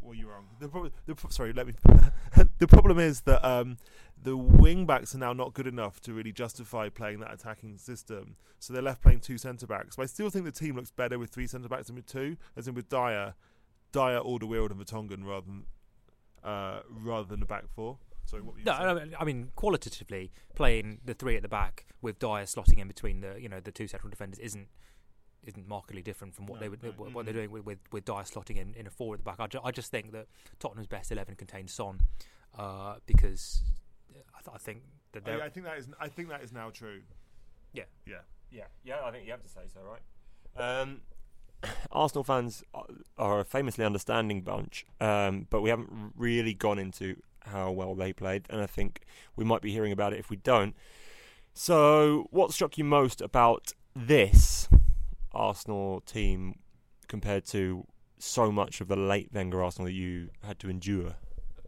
Well, 0.01 0.15
you're 0.15 0.29
wrong. 0.29 0.47
The 0.59 0.67
problem, 0.67 0.91
the, 1.05 1.15
pro- 1.15 1.29
sorry, 1.29 1.53
let 1.53 1.67
me. 1.67 1.73
the 2.57 2.67
problem 2.67 2.97
is 2.99 3.21
that 3.21 3.47
um, 3.47 3.77
the 4.21 4.35
wing 4.35 4.85
backs 4.85 5.13
are 5.13 5.19
now 5.19 5.33
not 5.33 5.53
good 5.53 5.67
enough 5.67 5.99
to 6.01 6.13
really 6.13 6.31
justify 6.31 6.89
playing 6.89 7.19
that 7.19 7.33
attacking 7.33 7.77
system. 7.77 8.35
So 8.59 8.73
they're 8.73 8.81
left 8.81 9.01
playing 9.01 9.19
two 9.19 9.37
centre 9.37 9.67
backs. 9.67 9.95
But 9.95 10.03
I 10.03 10.05
still 10.07 10.29
think 10.29 10.45
the 10.45 10.51
team 10.51 10.75
looks 10.75 10.91
better 10.91 11.19
with 11.19 11.29
three 11.29 11.47
centre 11.47 11.69
backs 11.69 11.87
than 11.87 11.95
with 11.95 12.07
two, 12.07 12.37
as 12.57 12.67
in 12.67 12.73
with 12.73 12.89
Dier, 12.89 13.35
Dier, 13.91 14.19
Alderweireld, 14.21 14.71
and 14.71 14.79
Vertonghen 14.79 15.25
rather 15.25 15.45
than 15.45 15.65
uh, 16.43 16.79
rather 16.89 17.27
than 17.27 17.39
the 17.39 17.45
back 17.45 17.65
four. 17.69 17.97
Sorry, 18.25 18.41
what 18.41 18.53
were 18.53 18.59
you 18.59 18.65
No, 18.65 18.77
saying? 18.97 19.11
no, 19.11 19.17
I 19.19 19.23
mean 19.23 19.51
qualitatively, 19.55 20.31
playing 20.55 21.01
the 21.05 21.13
three 21.13 21.35
at 21.35 21.41
the 21.43 21.47
back 21.49 21.85
with 22.01 22.17
Dier 22.19 22.45
slotting 22.45 22.79
in 22.79 22.87
between 22.87 23.21
the 23.21 23.35
you 23.39 23.49
know 23.49 23.59
the 23.59 23.71
two 23.71 23.87
central 23.87 24.09
defenders 24.09 24.39
isn't 24.39 24.67
isn't 25.45 25.67
markedly 25.67 26.01
different 26.01 26.33
from 26.35 26.45
what 26.45 26.55
No, 26.55 26.61
they 26.61 26.69
would 26.69 26.83
no, 26.83 26.89
what, 26.97 27.09
mm. 27.09 27.13
what 27.13 27.25
they're 27.25 27.33
doing 27.33 27.51
with, 27.51 27.65
with 27.65 27.79
with 27.91 28.05
Dier 28.05 28.15
slotting 28.23 28.57
in, 28.57 28.73
in 28.75 28.87
a 28.87 28.89
four 28.89 29.13
at 29.13 29.19
the 29.19 29.23
back. 29.23 29.39
I, 29.39 29.47
ju- 29.47 29.61
I 29.63 29.71
just 29.71 29.89
think 29.91 30.11
that 30.11 30.27
Tottenham's 30.59 30.87
best 30.87 31.11
eleven 31.11 31.35
contains 31.35 31.73
Son 31.73 31.99
uh, 32.57 32.95
because 33.05 33.63
I, 34.35 34.41
th- 34.43 34.55
I 34.55 34.57
think 34.57 34.83
that 35.13 35.23
I, 35.25 35.31
they're 35.31 35.41
I 35.43 35.49
think 35.49 35.65
that 35.65 35.77
is. 35.77 35.87
I 35.99 36.07
think 36.07 36.29
that 36.29 36.43
is 36.43 36.51
now 36.51 36.69
true. 36.69 37.01
Yeah. 37.73 37.83
Yeah. 38.05 38.17
Yeah, 38.53 38.65
yeah, 38.83 38.97
I 39.05 39.11
think 39.11 39.23
you 39.25 39.31
have 39.31 39.41
to 39.43 39.47
say 39.47 39.61
so, 39.73 39.79
right? 39.79 40.81
Um, 40.81 40.99
Arsenal 41.91 42.25
fans 42.25 42.63
are- 42.73 42.85
are 43.17 43.39
a 43.39 43.45
famously 43.45 43.85
understanding 43.85 44.41
bunch, 44.41 44.85
um, 44.99 45.47
but 45.49 45.61
we 45.61 45.69
haven't 45.69 46.11
really 46.17 46.53
gone 46.53 46.77
into 46.77 47.15
how 47.45 47.71
well 47.71 47.95
they 47.95 48.11
played, 48.11 48.45
and 48.49 48.59
I 48.61 48.65
think 48.67 49.03
we 49.37 49.45
might 49.45 49.61
be 49.61 49.71
hearing 49.71 49.93
about 49.93 50.11
it 50.11 50.19
if 50.19 50.29
we 50.29 50.35
don't. 50.35 50.75
So, 51.53 52.27
what 52.31 52.51
struck 52.51 52.77
you 52.77 52.83
most 52.83 53.21
about 53.21 53.73
this 53.95 54.67
Arsenal 55.33 56.01
team 56.01 56.59
compared 57.07 57.45
to 57.45 57.85
so 58.19 58.51
much 58.51 58.81
of 58.81 58.87
the 58.87 58.95
late 58.95 59.29
Wenger 59.33 59.63
Arsenal 59.63 59.87
that 59.87 59.93
you 59.93 60.29
had 60.45 60.59
to 60.59 60.69
endure? 60.69 61.15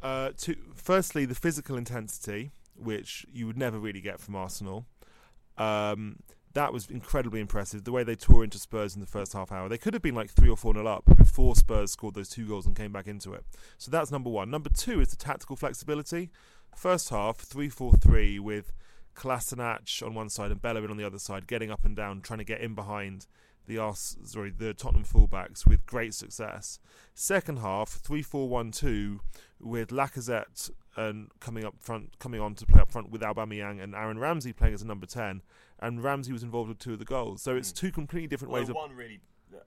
Uh, 0.02 0.32
to, 0.38 0.56
firstly, 0.76 1.26
the 1.26 1.36
physical 1.36 1.78
intensity, 1.78 2.52
which 2.76 3.26
you 3.32 3.48
would 3.48 3.58
never 3.58 3.80
really 3.80 4.02
get 4.02 4.20
from 4.20 4.36
Arsenal. 4.36 4.86
Um, 5.58 6.18
that 6.54 6.72
was 6.72 6.90
incredibly 6.90 7.40
impressive. 7.40 7.84
The 7.84 7.92
way 7.92 8.04
they 8.04 8.16
tore 8.16 8.44
into 8.44 8.60
Spurs 8.60 8.94
in 8.94 9.02
the 9.02 9.08
first 9.08 9.34
half 9.34 9.52
hour. 9.52 9.68
They 9.68 9.78
could 9.78 9.94
have 9.94 10.04
been 10.04 10.16
like 10.16 10.30
3 10.30 10.50
or 10.50 10.58
4 10.58 10.74
nil 10.74 10.88
up 10.88 11.04
before 11.18 11.56
Spurs 11.56 11.92
scored 11.92 12.14
those 12.14 12.30
two 12.30 12.48
goals 12.48 12.66
and 12.66 12.76
came 12.76 12.92
back 12.92 13.08
into 13.08 13.34
it. 13.34 13.44
So 13.78 13.90
that's 13.90 14.12
number 14.12 14.30
one. 14.30 14.52
Number 14.52 14.70
two 14.70 15.02
is 15.02 15.10
the 15.10 15.16
tactical 15.16 15.56
flexibility. 15.56 16.30
First 16.76 17.10
half, 17.10 17.38
3 17.38 17.70
4 17.70 17.94
3 17.94 18.40
with 18.40 18.72
Kolasinac 19.16 20.06
on 20.06 20.14
one 20.14 20.30
side 20.30 20.52
and 20.52 20.62
Bellerin 20.62 20.92
on 20.92 20.98
the 20.98 21.04
other 21.04 21.20
side, 21.20 21.48
getting 21.48 21.72
up 21.72 21.86
and 21.86 21.96
down, 21.96 22.22
trying 22.22 22.40
to 22.40 22.46
get 22.46 22.62
in 22.62 22.76
behind 22.76 23.26
the 23.66 23.78
Ars- 23.78 24.18
sorry 24.24 24.50
the 24.52 24.74
Tottenham 24.74 25.04
fullbacks 25.06 25.66
with 25.66 25.86
great 25.86 26.14
success. 26.14 26.80
Second 27.14 27.60
half, 27.60 28.02
3-4-1-2 28.04 29.20
with 29.60 29.90
Lacazette 29.90 30.72
and 30.96 31.30
coming 31.40 31.64
up 31.66 31.76
front, 31.80 32.20
coming 32.20 32.40
on 32.42 32.56
to 32.56 32.66
play 32.66 32.82
up 32.82 32.92
front 32.92 33.10
with 33.10 33.22
Aubameyang 33.22 33.82
and 33.82 33.96
Aaron 33.96 34.20
Ramsey 34.20 34.54
playing 34.54 34.74
as 34.74 34.82
a 34.82 34.88
number 34.88 35.06
ten, 35.06 35.42
and 35.80 36.04
Ramsey 36.04 36.32
was 36.34 36.44
involved 36.44 36.70
with 36.70 36.80
two 36.80 36.94
of 36.94 37.00
the 37.00 37.06
goals. 37.06 37.42
So 37.42 37.56
it's 37.56 37.72
Mm. 37.72 37.76
two 37.76 37.92
completely 37.92 38.28
different 38.28 38.54
ways 38.54 38.70
of 38.70 38.76
one 38.76 38.94
really, 38.96 39.22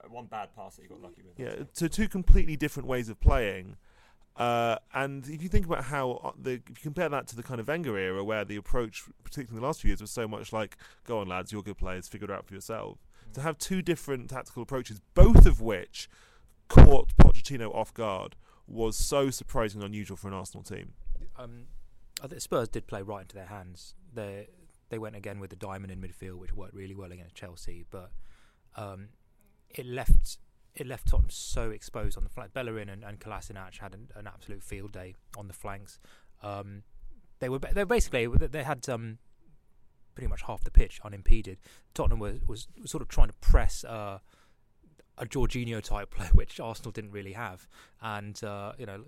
one 0.08 0.26
bad 0.26 0.54
pass 0.54 0.76
that 0.76 0.82
you 0.82 0.88
got 0.88 1.00
lucky 1.00 1.22
with. 1.22 1.38
yeah, 1.38 1.64
so 1.72 1.88
two 1.88 2.08
completely 2.08 2.56
different 2.56 2.86
ways 2.88 3.08
of 3.08 3.18
playing. 3.20 3.76
Uh, 4.36 4.76
and 4.92 5.26
if 5.28 5.42
you 5.42 5.48
think 5.48 5.64
about 5.64 5.84
how 5.84 6.10
uh, 6.22 6.32
the 6.38 6.52
if 6.52 6.68
you 6.68 6.74
compare 6.82 7.08
that 7.08 7.26
to 7.28 7.34
the 7.36 7.42
kind 7.42 7.58
of 7.58 7.66
Wenger 7.68 7.96
era, 7.96 8.22
where 8.22 8.44
the 8.44 8.56
approach, 8.56 9.04
particularly 9.24 9.56
in 9.56 9.62
the 9.62 9.66
last 9.66 9.80
few 9.80 9.88
years, 9.88 10.00
was 10.02 10.10
so 10.10 10.28
much 10.28 10.52
like, 10.52 10.76
"Go 11.04 11.20
on, 11.20 11.26
lads, 11.28 11.52
you're 11.52 11.62
good 11.62 11.78
players, 11.78 12.06
figure 12.06 12.26
it 12.26 12.30
out 12.30 12.46
for 12.46 12.52
yourself." 12.54 12.98
To 13.36 13.42
have 13.42 13.58
two 13.58 13.82
different 13.82 14.30
tactical 14.30 14.62
approaches, 14.62 15.02
both 15.12 15.44
of 15.44 15.60
which 15.60 16.08
caught 16.68 17.14
Pochettino 17.18 17.70
off 17.74 17.92
guard, 17.92 18.34
was 18.66 18.96
so 18.96 19.28
surprising 19.28 19.82
and 19.82 19.86
unusual 19.90 20.16
for 20.16 20.28
an 20.28 20.32
Arsenal 20.32 20.62
team. 20.62 20.94
um, 21.36 21.66
Spurs 22.38 22.70
did 22.70 22.86
play 22.86 23.02
right 23.02 23.20
into 23.20 23.36
their 23.36 23.44
hands. 23.44 23.92
They 24.14 24.48
they 24.88 24.98
went 24.98 25.16
again 25.16 25.38
with 25.38 25.50
the 25.50 25.56
diamond 25.56 25.92
in 25.92 26.00
midfield, 26.00 26.38
which 26.38 26.54
worked 26.54 26.72
really 26.72 26.94
well 26.94 27.12
against 27.12 27.34
Chelsea, 27.34 27.84
but 27.90 28.10
um, 28.74 29.08
it 29.68 29.84
left 29.84 30.38
it 30.74 30.86
left 30.86 31.08
Tottenham 31.08 31.28
so 31.28 31.68
exposed 31.68 32.16
on 32.16 32.24
the 32.24 32.30
flank. 32.30 32.54
Bellerin 32.54 32.88
and, 32.88 33.04
and 33.04 33.20
Kolasinac 33.20 33.76
had 33.76 33.92
an, 33.92 34.08
an 34.14 34.26
absolute 34.26 34.62
field 34.62 34.92
day 34.92 35.14
on 35.36 35.46
the 35.46 35.52
flanks. 35.52 35.98
Um, 36.42 36.84
they 37.40 37.50
were 37.50 37.58
they 37.58 37.84
basically 37.84 38.28
they 38.28 38.62
had 38.62 38.88
um, 38.88 39.18
pretty 40.16 40.28
much 40.28 40.42
half 40.42 40.64
the 40.64 40.70
pitch 40.70 41.00
unimpeded. 41.04 41.58
Tottenham 41.94 42.18
was 42.18 42.40
was 42.48 42.66
sort 42.86 43.02
of 43.02 43.08
trying 43.08 43.28
to 43.28 43.34
press. 43.34 43.84
Uh, 43.84 44.18
a 45.18 45.24
Jorginho 45.24 45.82
type 45.82 46.10
play, 46.10 46.26
which 46.34 46.60
Arsenal 46.60 46.90
didn't 46.90 47.12
really 47.12 47.32
have, 47.32 47.66
and 48.02 48.42
uh, 48.44 48.72
you 48.78 48.84
know, 48.84 49.02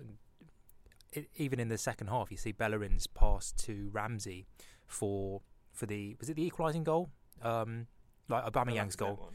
it, 1.11 1.29
even 1.37 1.59
in 1.59 1.67
the 1.67 1.77
second 1.77 2.07
half, 2.07 2.31
you 2.31 2.37
see 2.37 2.51
Bellerin's 2.51 3.05
pass 3.05 3.51
to 3.51 3.89
Ramsey 3.91 4.47
for 4.87 5.41
for 5.71 5.85
the 5.85 6.15
was 6.19 6.29
it 6.29 6.35
the 6.35 6.43
equalising 6.43 6.83
goal, 6.83 7.11
um, 7.43 7.85
like 8.27 8.43
Aubameyang's 8.43 8.95
goal. 8.95 9.31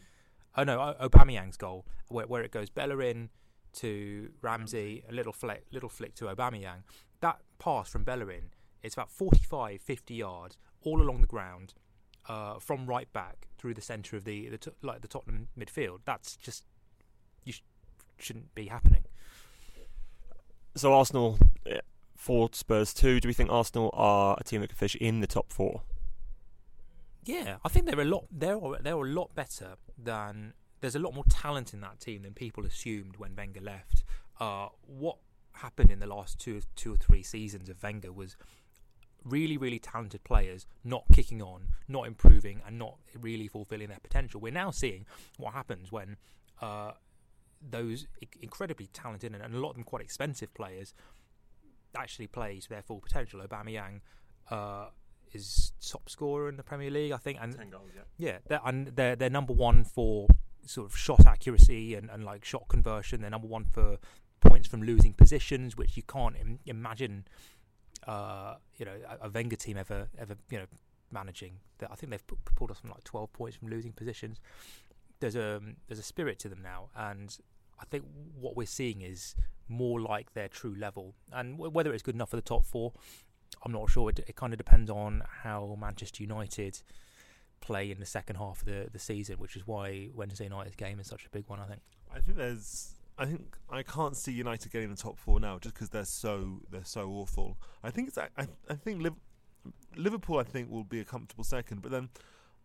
Oh 0.57 0.65
no, 0.65 0.97
Aubameyang's 1.01 1.57
goal, 1.57 1.85
where, 2.09 2.27
where 2.27 2.43
it 2.43 2.51
goes 2.51 2.71
Bellerin 2.71 3.31
to 3.75 4.31
Ramsey, 4.41 5.05
a 5.09 5.13
little 5.13 5.33
flick, 5.33 5.65
little 5.73 5.89
flick 5.89 6.15
to 6.17 6.25
Aubameyang. 6.27 6.83
That 7.21 7.39
pass 7.59 7.89
from 7.89 8.05
Bellerin, 8.05 8.51
it's 8.83 8.95
about 8.95 9.11
45, 9.11 9.81
50 9.81 10.15
yards 10.15 10.59
all 10.85 11.03
along 11.03 11.21
the 11.21 11.27
ground, 11.27 11.75
uh, 12.29 12.59
from 12.59 12.87
right 12.87 13.13
back 13.13 13.49
through 13.59 13.75
the 13.75 13.81
centre 13.81 14.17
of 14.17 14.25
the, 14.25 14.49
the 14.49 14.73
like 14.83 15.01
the 15.01 15.09
Tottenham 15.09 15.49
midfield. 15.59 16.01
That's 16.05 16.37
just 16.37 16.65
you 17.45 17.53
sh- 17.53 17.63
shouldn't 18.19 18.55
be 18.55 18.67
happening. 18.67 19.05
So 20.77 20.93
Arsenal 20.93 21.39
eh, 21.67 21.81
four, 22.17 22.51
Spurs 22.53 22.95
two. 22.95 23.21
Do 23.21 23.29
we 23.29 23.35
think 23.35 23.51
Arsenal 23.51 23.91
are 23.93 24.37
a 24.39 24.45
team 24.45 24.61
that 24.61 24.69
could 24.69 24.79
fish 24.79 24.97
in 24.97 25.21
the 25.21 25.27
top 25.27 25.53
four? 25.53 25.83
Yeah, 27.25 27.57
I 27.65 27.69
think 27.69 27.87
they're 27.87 28.01
a 28.01 28.05
lot. 28.05 28.27
They're 28.31 28.59
they're 28.81 28.95
a 28.95 29.05
lot 29.09 29.35
better 29.35 29.77
than. 29.99 30.55
There's 30.81 30.95
a 30.95 30.99
lot 30.99 31.15
more 31.15 31.25
talent 31.31 31.73
in 31.73 31.81
that 31.81 31.99
team 32.01 32.23
than 32.23 32.35
people 32.35 32.67
assumed 32.67 33.17
when 33.17 33.35
Wenger 33.35 33.63
left. 33.63 34.05
Uh, 34.39 34.69
what 34.87 35.17
happened 35.53 35.91
in 35.91 36.01
the 36.01 36.07
last 36.07 36.39
two 36.39 36.61
two 36.77 36.93
or 36.93 36.97
three 36.97 37.23
seasons 37.23 37.69
of 37.69 37.83
Wenger 37.83 38.13
was 38.13 38.37
really, 39.25 39.57
really 39.57 39.79
talented 39.79 40.23
players 40.25 40.67
not 40.83 41.05
kicking 41.13 41.43
on, 41.43 41.69
not 41.89 42.07
improving, 42.07 42.61
and 42.67 42.79
not 42.79 42.97
really 43.21 43.49
fulfilling 43.49 43.89
their 43.89 44.01
potential. 44.03 44.41
We're 44.41 44.53
now 44.53 44.71
seeing 44.71 45.07
what 45.39 45.55
happens 45.55 45.91
when 45.91 46.17
uh, 46.61 46.93
those 47.71 48.07
incredibly 48.41 48.87
talented 48.89 49.33
and, 49.33 49.43
and, 49.43 49.55
a 49.55 49.59
lot 49.59 49.71
of 49.71 49.77
them 49.77 49.85
quite 49.85 50.03
expensive 50.03 50.53
players 50.55 50.95
actually 51.97 52.27
play 52.27 52.59
to 52.61 52.69
their 52.69 52.83
full 52.83 53.01
potential. 53.01 53.41
Aubameyang 53.41 54.01
uh, 54.51 54.87
is 55.33 55.73
top 55.87 56.09
scorer 56.09 56.49
in 56.49 56.57
the 56.57 56.63
Premier 56.63 56.91
League, 56.91 57.13
I 57.13 57.17
think, 57.17 57.39
and 57.41 57.55
goals, 57.71 57.91
yeah, 57.95 58.03
yeah, 58.19 58.39
they're, 58.47 58.61
and 58.65 58.89
they're 58.89 59.17
they're 59.17 59.31
number 59.31 59.53
one 59.53 59.85
for 59.85 60.29
sort 60.67 60.91
of 60.91 60.97
shot 60.97 61.27
accuracy 61.27 61.95
and, 61.95 62.11
and 62.11 62.25
like 62.25 62.45
shot 62.45 62.69
conversion. 62.69 63.21
They're 63.21 63.31
number 63.31 63.49
one 63.49 63.65
for 63.65 63.99
points 64.41 64.69
from 64.69 64.83
losing 64.83 65.13
positions, 65.13 65.77
which 65.77 65.97
you 65.97 66.03
can't 66.03 66.37
Im- 66.37 66.61
imagine. 66.67 67.27
Uh, 68.07 68.57
you 68.77 68.85
know, 68.85 68.97
a, 69.21 69.29
Wenger 69.31 69.57
team 69.57 69.77
ever 69.77 70.09
ever 70.19 70.37
you 70.51 70.59
know 70.59 70.67
managing. 71.11 71.55
That 71.79 71.91
I 71.91 71.95
think 71.95 72.11
they've 72.11 72.27
pulled 72.55 72.71
off 72.71 72.81
from 72.81 72.91
like 72.91 73.05
twelve 73.05 73.33
points 73.33 73.57
from 73.57 73.69
losing 73.69 73.93
positions. 73.93 74.41
There's 75.21 75.37
a 75.37 75.61
there's 75.89 75.99
a 75.99 76.05
spirit 76.05 76.39
to 76.41 76.49
them 76.49 76.61
now, 76.63 76.89
and 76.97 77.37
I 77.81 77.85
think 77.85 78.05
what 78.39 78.57
we're 78.57 78.67
seeing 78.67 79.03
is 79.03 79.35
more 79.69 80.01
like 80.01 80.35
their 80.35 80.49
true 80.49 80.75
level. 80.79 81.15
And 81.33 81.55
w- 81.55 81.71
whether 81.71 81.93
it's 81.93 82.03
good 82.03 82.15
enough 82.15 82.31
for 82.31 82.37
the 82.37 82.43
top 82.43 82.65
four, 82.65 82.93
I'm 83.65 83.73
not 83.73 83.91
sure. 83.91 84.11
It, 84.11 84.21
it 84.27 84.37
kind 84.37 84.53
of 84.53 84.59
depends 84.59 84.91
on 84.91 85.23
how 85.43 85.77
Manchester 85.81 86.23
United 86.23 86.83
play 87.61 87.91
in 87.91 87.99
the 87.99 88.07
second 88.07 88.37
half 88.37 88.61
of 88.61 88.67
the, 88.67 88.89
the 88.93 88.99
season, 88.99 89.37
which 89.39 89.57
is 89.57 89.67
why 89.67 90.11
Wednesday 90.15 90.49
night's 90.49 90.77
game 90.77 91.01
is 91.01 91.07
such 91.07 91.25
a 91.25 91.31
big 91.31 91.49
one. 91.49 91.61
I 91.61 91.67
think. 91.67 91.81
I 92.15 92.21
think 92.21 92.37
there's. 92.37 92.93
I 93.17 93.27
think 93.27 93.57
I 93.71 93.83
can't 93.83 94.17
see 94.17 94.33
United 94.33 94.73
getting 94.73 94.91
the 94.91 94.97
top 94.97 95.19
four 95.19 95.39
now, 95.39 95.59
just 95.59 95.75
because 95.75 95.91
they're 95.91 96.05
so 96.05 96.61
they're 96.71 96.85
so 96.85 97.11
awful. 97.11 97.59
I 97.83 97.91
think 97.91 98.09
it's. 98.09 98.19
I 98.19 98.29
I 98.69 98.75
think 98.75 99.07
Liverpool. 99.97 100.39
I 100.39 100.45
think 100.45 100.71
will 100.71 100.85
be 100.85 101.01
a 101.01 101.05
comfortable 101.05 101.45
second, 101.45 101.83
but 101.83 101.93
then 101.93 102.09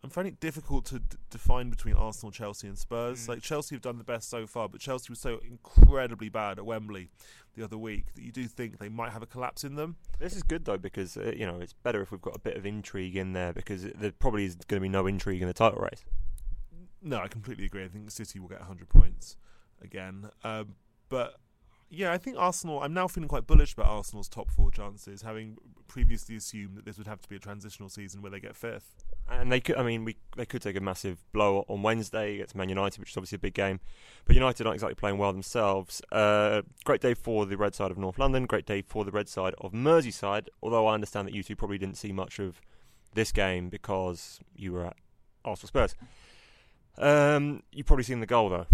I'm 0.04 0.10
finding 0.10 0.34
it 0.34 0.40
difficult 0.40 0.86
to 0.86 1.00
d- 1.00 1.18
define 1.30 1.70
between 1.70 1.94
Arsenal, 1.94 2.32
Chelsea, 2.32 2.68
and 2.68 2.78
Spurs. 2.78 3.26
Mm. 3.26 3.30
Like 3.30 3.42
Chelsea 3.42 3.76
have 3.76 3.82
done 3.82 3.98
the 3.98 4.04
best 4.04 4.30
so 4.30 4.48
far, 4.48 4.70
but 4.70 4.80
Chelsea 4.80 5.12
was 5.12 5.20
so 5.20 5.40
incredibly 5.48 6.30
bad 6.30 6.58
at 6.58 6.66
Wembley 6.66 7.10
the 7.56 7.64
other 7.64 7.78
week 7.78 8.14
that 8.16 8.24
you 8.24 8.32
do 8.32 8.46
think 8.48 8.80
they 8.80 8.90
might 8.90 9.12
have 9.12 9.22
a 9.22 9.28
collapse 9.28 9.64
in 9.64 9.76
them. 9.76 9.98
This 10.18 10.36
is 10.36 10.44
good 10.44 10.66
though 10.66 10.78
because 10.78 11.18
uh, 11.18 11.34
you 11.36 11.46
know 11.46 11.60
it's 11.60 11.74
better 11.74 12.02
if 12.02 12.12
we've 12.12 12.22
got 12.22 12.36
a 12.36 12.40
bit 12.40 12.56
of 12.56 12.66
intrigue 12.66 13.16
in 13.18 13.34
there 13.34 13.54
because 13.54 13.84
there 13.84 14.12
probably 14.12 14.46
is 14.46 14.56
going 14.56 14.80
to 14.80 14.82
be 14.82 14.90
no 14.90 15.06
intrigue 15.06 15.42
in 15.42 15.48
the 15.48 15.54
title 15.54 15.80
race. 15.80 16.04
No, 17.02 17.20
I 17.20 17.28
completely 17.28 17.66
agree. 17.66 17.84
I 17.84 17.88
think 17.88 18.10
City 18.10 18.40
will 18.40 18.50
get 18.50 18.60
100 18.60 18.90
points 18.90 19.38
again, 19.82 20.30
um, 20.44 20.76
but 21.10 21.36
yeah, 21.90 22.12
I 22.12 22.18
think 22.18 22.38
Arsenal. 22.38 22.82
I'm 22.84 22.94
now 22.94 23.08
feeling 23.08 23.28
quite 23.28 23.48
bullish 23.48 23.74
about 23.74 23.88
Arsenal's 23.88 24.30
top 24.30 24.52
four 24.52 24.70
chances, 24.70 25.24
having 25.24 25.58
previously 25.88 26.36
assumed 26.36 26.78
that 26.78 26.86
this 26.86 27.00
would 27.00 27.08
have 27.08 27.20
to 27.22 27.28
be 27.28 27.36
a 27.36 27.40
transitional 27.40 27.90
season 27.90 28.22
where 28.22 28.30
they 28.30 28.40
get 28.40 28.56
fifth. 28.56 29.04
And 29.28 29.52
they 29.52 29.60
could, 29.60 29.76
I 29.76 29.84
mean, 29.84 30.06
we 30.06 30.16
they 30.38 30.46
could 30.46 30.62
take 30.62 30.76
a 30.76 30.82
massive 30.82 31.18
blow 31.32 31.66
on 31.68 31.82
Wednesday 31.82 32.36
against 32.36 32.56
Man 32.56 32.70
United, 32.70 33.00
which 33.00 33.10
is 33.12 33.18
obviously 33.18 33.38
a 33.38 33.40
big 33.40 33.56
game. 33.56 33.80
But 34.26 34.36
United 34.36 34.68
aren't 34.68 34.76
exactly 34.76 34.96
playing 34.96 35.18
well 35.18 35.32
themselves. 35.32 36.02
Uh, 36.12 36.62
great 36.84 37.02
day 37.02 37.16
for 37.16 37.48
the 37.48 37.58
red 37.58 37.74
side 37.74 37.90
of 37.90 37.98
North 37.98 38.20
London. 38.20 38.46
Great 38.46 38.68
day 38.68 38.84
for 38.84 39.04
the 39.04 39.12
red 39.12 39.28
side 39.28 39.56
of 39.60 39.72
Merseyside. 39.72 40.48
Although 40.62 40.86
I 40.86 40.94
understand 40.94 41.28
that 41.28 41.34
you 41.34 41.42
two 41.42 41.56
probably 41.56 41.80
didn't 41.80 41.98
see 41.98 42.12
much 42.12 42.40
of 42.40 42.62
this 43.16 43.32
game 43.32 43.70
because 43.70 44.40
you 44.56 44.74
were 44.74 44.86
at 44.86 44.98
Arsenal 45.44 45.68
Spurs. 45.68 45.96
Um, 47.00 47.64
you've 47.72 47.88
probably 47.88 48.04
seen 48.04 48.20
the 48.20 48.26
goal 48.26 48.50
though, 48.50 48.68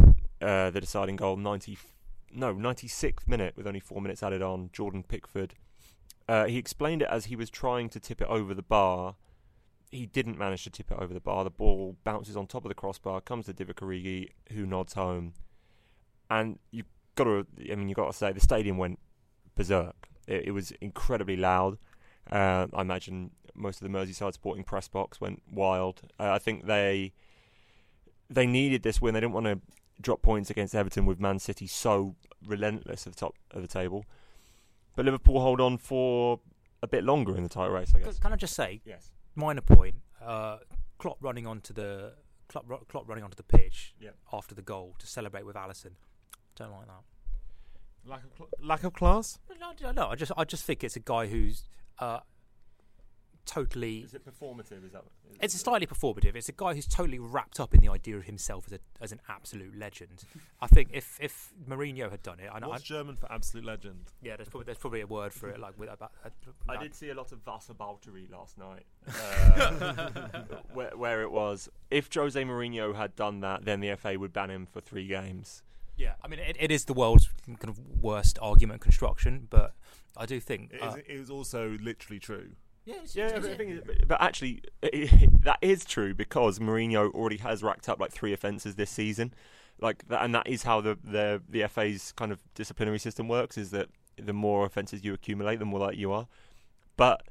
uh, 0.45 0.69
the 0.69 0.79
deciding 0.79 1.15
goal, 1.15 1.37
90 1.37 1.77
no, 2.31 2.53
96th 2.53 3.27
minute 3.27 3.53
with 3.55 3.65
only 3.65 3.79
four 3.79 4.01
minutes 4.01 4.21
added 4.21 4.41
on. 4.41 4.69
Jordan 4.73 5.03
Pickford. 5.03 5.53
Uh, 6.27 6.45
he 6.45 6.57
explained 6.57 7.01
it 7.01 7.07
as 7.09 7.25
he 7.25 7.35
was 7.35 7.49
trying 7.49 7.89
to 7.89 7.99
tip 7.99 8.21
it 8.21 8.27
over 8.27 8.53
the 8.53 8.61
bar. 8.61 9.15
He 9.91 10.05
didn't 10.05 10.37
manage 10.37 10.63
to 10.65 10.69
tip 10.69 10.91
it 10.91 10.97
over 10.99 11.13
the 11.13 11.19
bar. 11.19 11.43
The 11.43 11.49
ball 11.49 11.95
bounces 12.03 12.35
on 12.35 12.47
top 12.47 12.65
of 12.65 12.69
the 12.69 12.75
crossbar, 12.75 13.21
comes 13.21 13.45
to 13.45 13.53
Divock 13.53 13.75
Origi, 13.75 14.29
who 14.51 14.65
nods 14.65 14.93
home. 14.93 15.33
And 16.29 16.59
you've 16.71 16.87
got 17.15 17.25
to, 17.25 17.47
I 17.71 17.75
mean, 17.75 17.87
you've 17.87 17.95
got 17.95 18.11
to 18.11 18.17
say 18.17 18.31
the 18.31 18.39
stadium 18.39 18.77
went 18.77 18.99
berserk. 19.55 20.09
It, 20.27 20.47
it 20.47 20.51
was 20.51 20.71
incredibly 20.81 21.37
loud. 21.37 21.77
Uh, 22.29 22.67
I 22.73 22.81
imagine 22.81 23.31
most 23.53 23.81
of 23.81 23.89
the 23.89 23.97
Merseyside 23.97 24.33
supporting 24.33 24.63
press 24.63 24.87
box 24.87 25.21
went 25.21 25.41
wild. 25.49 26.01
Uh, 26.19 26.31
I 26.31 26.39
think 26.39 26.65
they 26.65 27.13
they 28.29 28.47
needed 28.47 28.81
this 28.81 28.99
win. 28.99 29.13
They 29.13 29.19
didn't 29.19 29.33
want 29.33 29.45
to 29.45 29.59
drop 30.01 30.21
points 30.21 30.49
against 30.49 30.75
Everton 30.75 31.05
with 31.05 31.19
Man 31.19 31.39
City 31.39 31.67
so 31.67 32.15
relentless 32.45 33.07
at 33.07 33.13
the 33.13 33.19
top 33.19 33.35
of 33.51 33.61
the 33.61 33.67
table. 33.67 34.05
But 34.95 35.05
Liverpool 35.05 35.41
hold 35.41 35.59
on 35.59 35.77
for 35.77 36.39
a 36.81 36.87
bit 36.87 37.03
longer 37.03 37.35
in 37.35 37.43
the 37.43 37.49
title 37.49 37.73
race, 37.73 37.93
I 37.95 37.99
guess. 37.99 38.19
Can 38.19 38.33
I 38.33 38.35
just 38.35 38.55
say, 38.55 38.81
yes, 38.85 39.11
minor 39.35 39.61
point. 39.61 39.95
Uh, 40.23 40.57
Klopp 40.97 41.17
running 41.21 41.45
onto 41.45 41.73
the 41.73 42.13
Klopp, 42.47 42.65
Klopp 42.87 43.07
running 43.07 43.23
onto 43.23 43.35
the 43.35 43.43
pitch 43.43 43.93
yep. 43.99 44.15
after 44.31 44.55
the 44.55 44.61
goal 44.61 44.95
to 44.99 45.07
celebrate 45.07 45.45
with 45.45 45.55
Alisson. 45.55 45.91
Don't 46.55 46.71
like 46.71 46.87
that. 46.87 48.09
Lack 48.09 48.23
of 48.23 48.31
cl- 48.37 48.49
lack 48.61 48.83
of 48.83 48.93
class. 48.93 49.39
No, 49.59 49.91
no, 49.91 50.07
I 50.07 50.15
just 50.15 50.31
I 50.37 50.45
just 50.45 50.63
think 50.63 50.83
it's 50.83 50.95
a 50.95 50.99
guy 50.99 51.27
who's 51.27 51.63
uh, 51.99 52.19
totally. 53.55 53.97
Is 53.99 54.13
it 54.13 54.23
performative? 54.25 54.85
Is 54.85 54.91
that? 54.91 55.03
Is 55.41 55.53
it's 55.53 55.61
slightly 55.61 55.87
performative. 55.87 56.35
It's 56.35 56.49
a 56.49 56.53
guy 56.53 56.73
who's 56.73 56.87
totally 56.87 57.19
wrapped 57.19 57.59
up 57.59 57.73
in 57.73 57.81
the 57.81 57.89
idea 57.89 58.17
of 58.17 58.25
himself 58.25 58.65
as 58.67 58.73
a 58.73 58.79
as 59.01 59.11
an 59.11 59.21
absolute 59.29 59.77
legend. 59.77 60.23
I 60.61 60.67
think 60.67 60.89
if 60.93 61.17
if 61.21 61.53
Mourinho 61.67 62.11
had 62.11 62.21
done 62.23 62.39
it, 62.39 62.49
I 62.51 62.59
know. 62.59 62.69
What's 62.69 62.83
I, 62.83 62.95
German 62.95 63.15
for 63.15 63.31
absolute 63.31 63.65
legend? 63.65 64.11
Yeah, 64.21 64.35
there's 64.35 64.49
probably 64.49 64.65
there's 64.65 64.77
probably 64.77 65.01
a 65.01 65.07
word 65.07 65.33
for 65.33 65.49
it. 65.49 65.59
Like 65.59 65.77
with 65.79 65.91
about. 65.91 66.11
Uh, 66.23 66.29
I 66.67 66.77
did 66.77 66.93
see 66.93 67.09
a 67.09 67.15
lot 67.15 67.31
of 67.31 67.43
whataboutery 67.45 68.29
last 68.29 68.57
night, 68.57 68.85
uh, 69.07 70.57
where, 70.73 70.95
where 70.95 71.21
it 71.21 71.31
was 71.31 71.69
if 71.89 72.13
Jose 72.13 72.41
Mourinho 72.41 72.95
had 72.95 73.15
done 73.15 73.39
that, 73.41 73.65
then 73.65 73.79
the 73.79 73.95
FA 73.95 74.17
would 74.19 74.33
ban 74.33 74.49
him 74.49 74.65
for 74.65 74.81
three 74.81 75.07
games. 75.07 75.63
Yeah, 75.97 76.15
I 76.23 76.27
mean 76.27 76.39
it, 76.39 76.57
it 76.59 76.71
is 76.71 76.85
the 76.85 76.93
world's 76.93 77.29
kind 77.45 77.69
of 77.69 77.79
worst 78.01 78.37
argument 78.41 78.81
construction, 78.81 79.47
but 79.49 79.75
I 80.17 80.25
do 80.25 80.39
think 80.39 80.73
it 80.73 80.77
is, 80.77 80.93
uh, 80.93 80.97
it 80.97 81.05
is 81.07 81.29
also 81.29 81.77
literally 81.81 82.19
true. 82.19 82.51
Yeah, 82.85 82.95
yeah, 83.13 83.39
but, 83.39 83.61
is, 83.61 83.81
but, 84.07 84.21
actually, 84.21 84.61
it, 84.83 85.41
that 85.43 85.57
is 85.61 85.85
true 85.85 86.13
because 86.13 86.59
Mourinho 86.59 87.11
already 87.13 87.37
has 87.37 87.63
racked 87.63 87.89
up 87.89 87.99
like 87.99 88.11
three 88.11 88.31
offences 88.31 88.75
this 88.75 88.91
season, 88.91 89.33
like 89.81 90.07
that, 90.07 90.23
and 90.23 90.35
that 90.35 90.47
is 90.47 90.63
how 90.63 90.81
the, 90.81 90.97
the 91.03 91.41
the 91.49 91.67
FA's 91.67 92.11
kind 92.11 92.31
of 92.31 92.43
disciplinary 92.53 92.99
system 92.99 93.27
works. 93.27 93.57
Is 93.57 93.71
that 93.71 93.89
the 94.17 94.33
more 94.33 94.65
offences 94.65 95.03
you 95.03 95.13
accumulate, 95.15 95.57
the 95.57 95.65
more 95.65 95.79
like 95.79 95.97
you 95.97 96.11
are. 96.11 96.27
But 96.95 97.23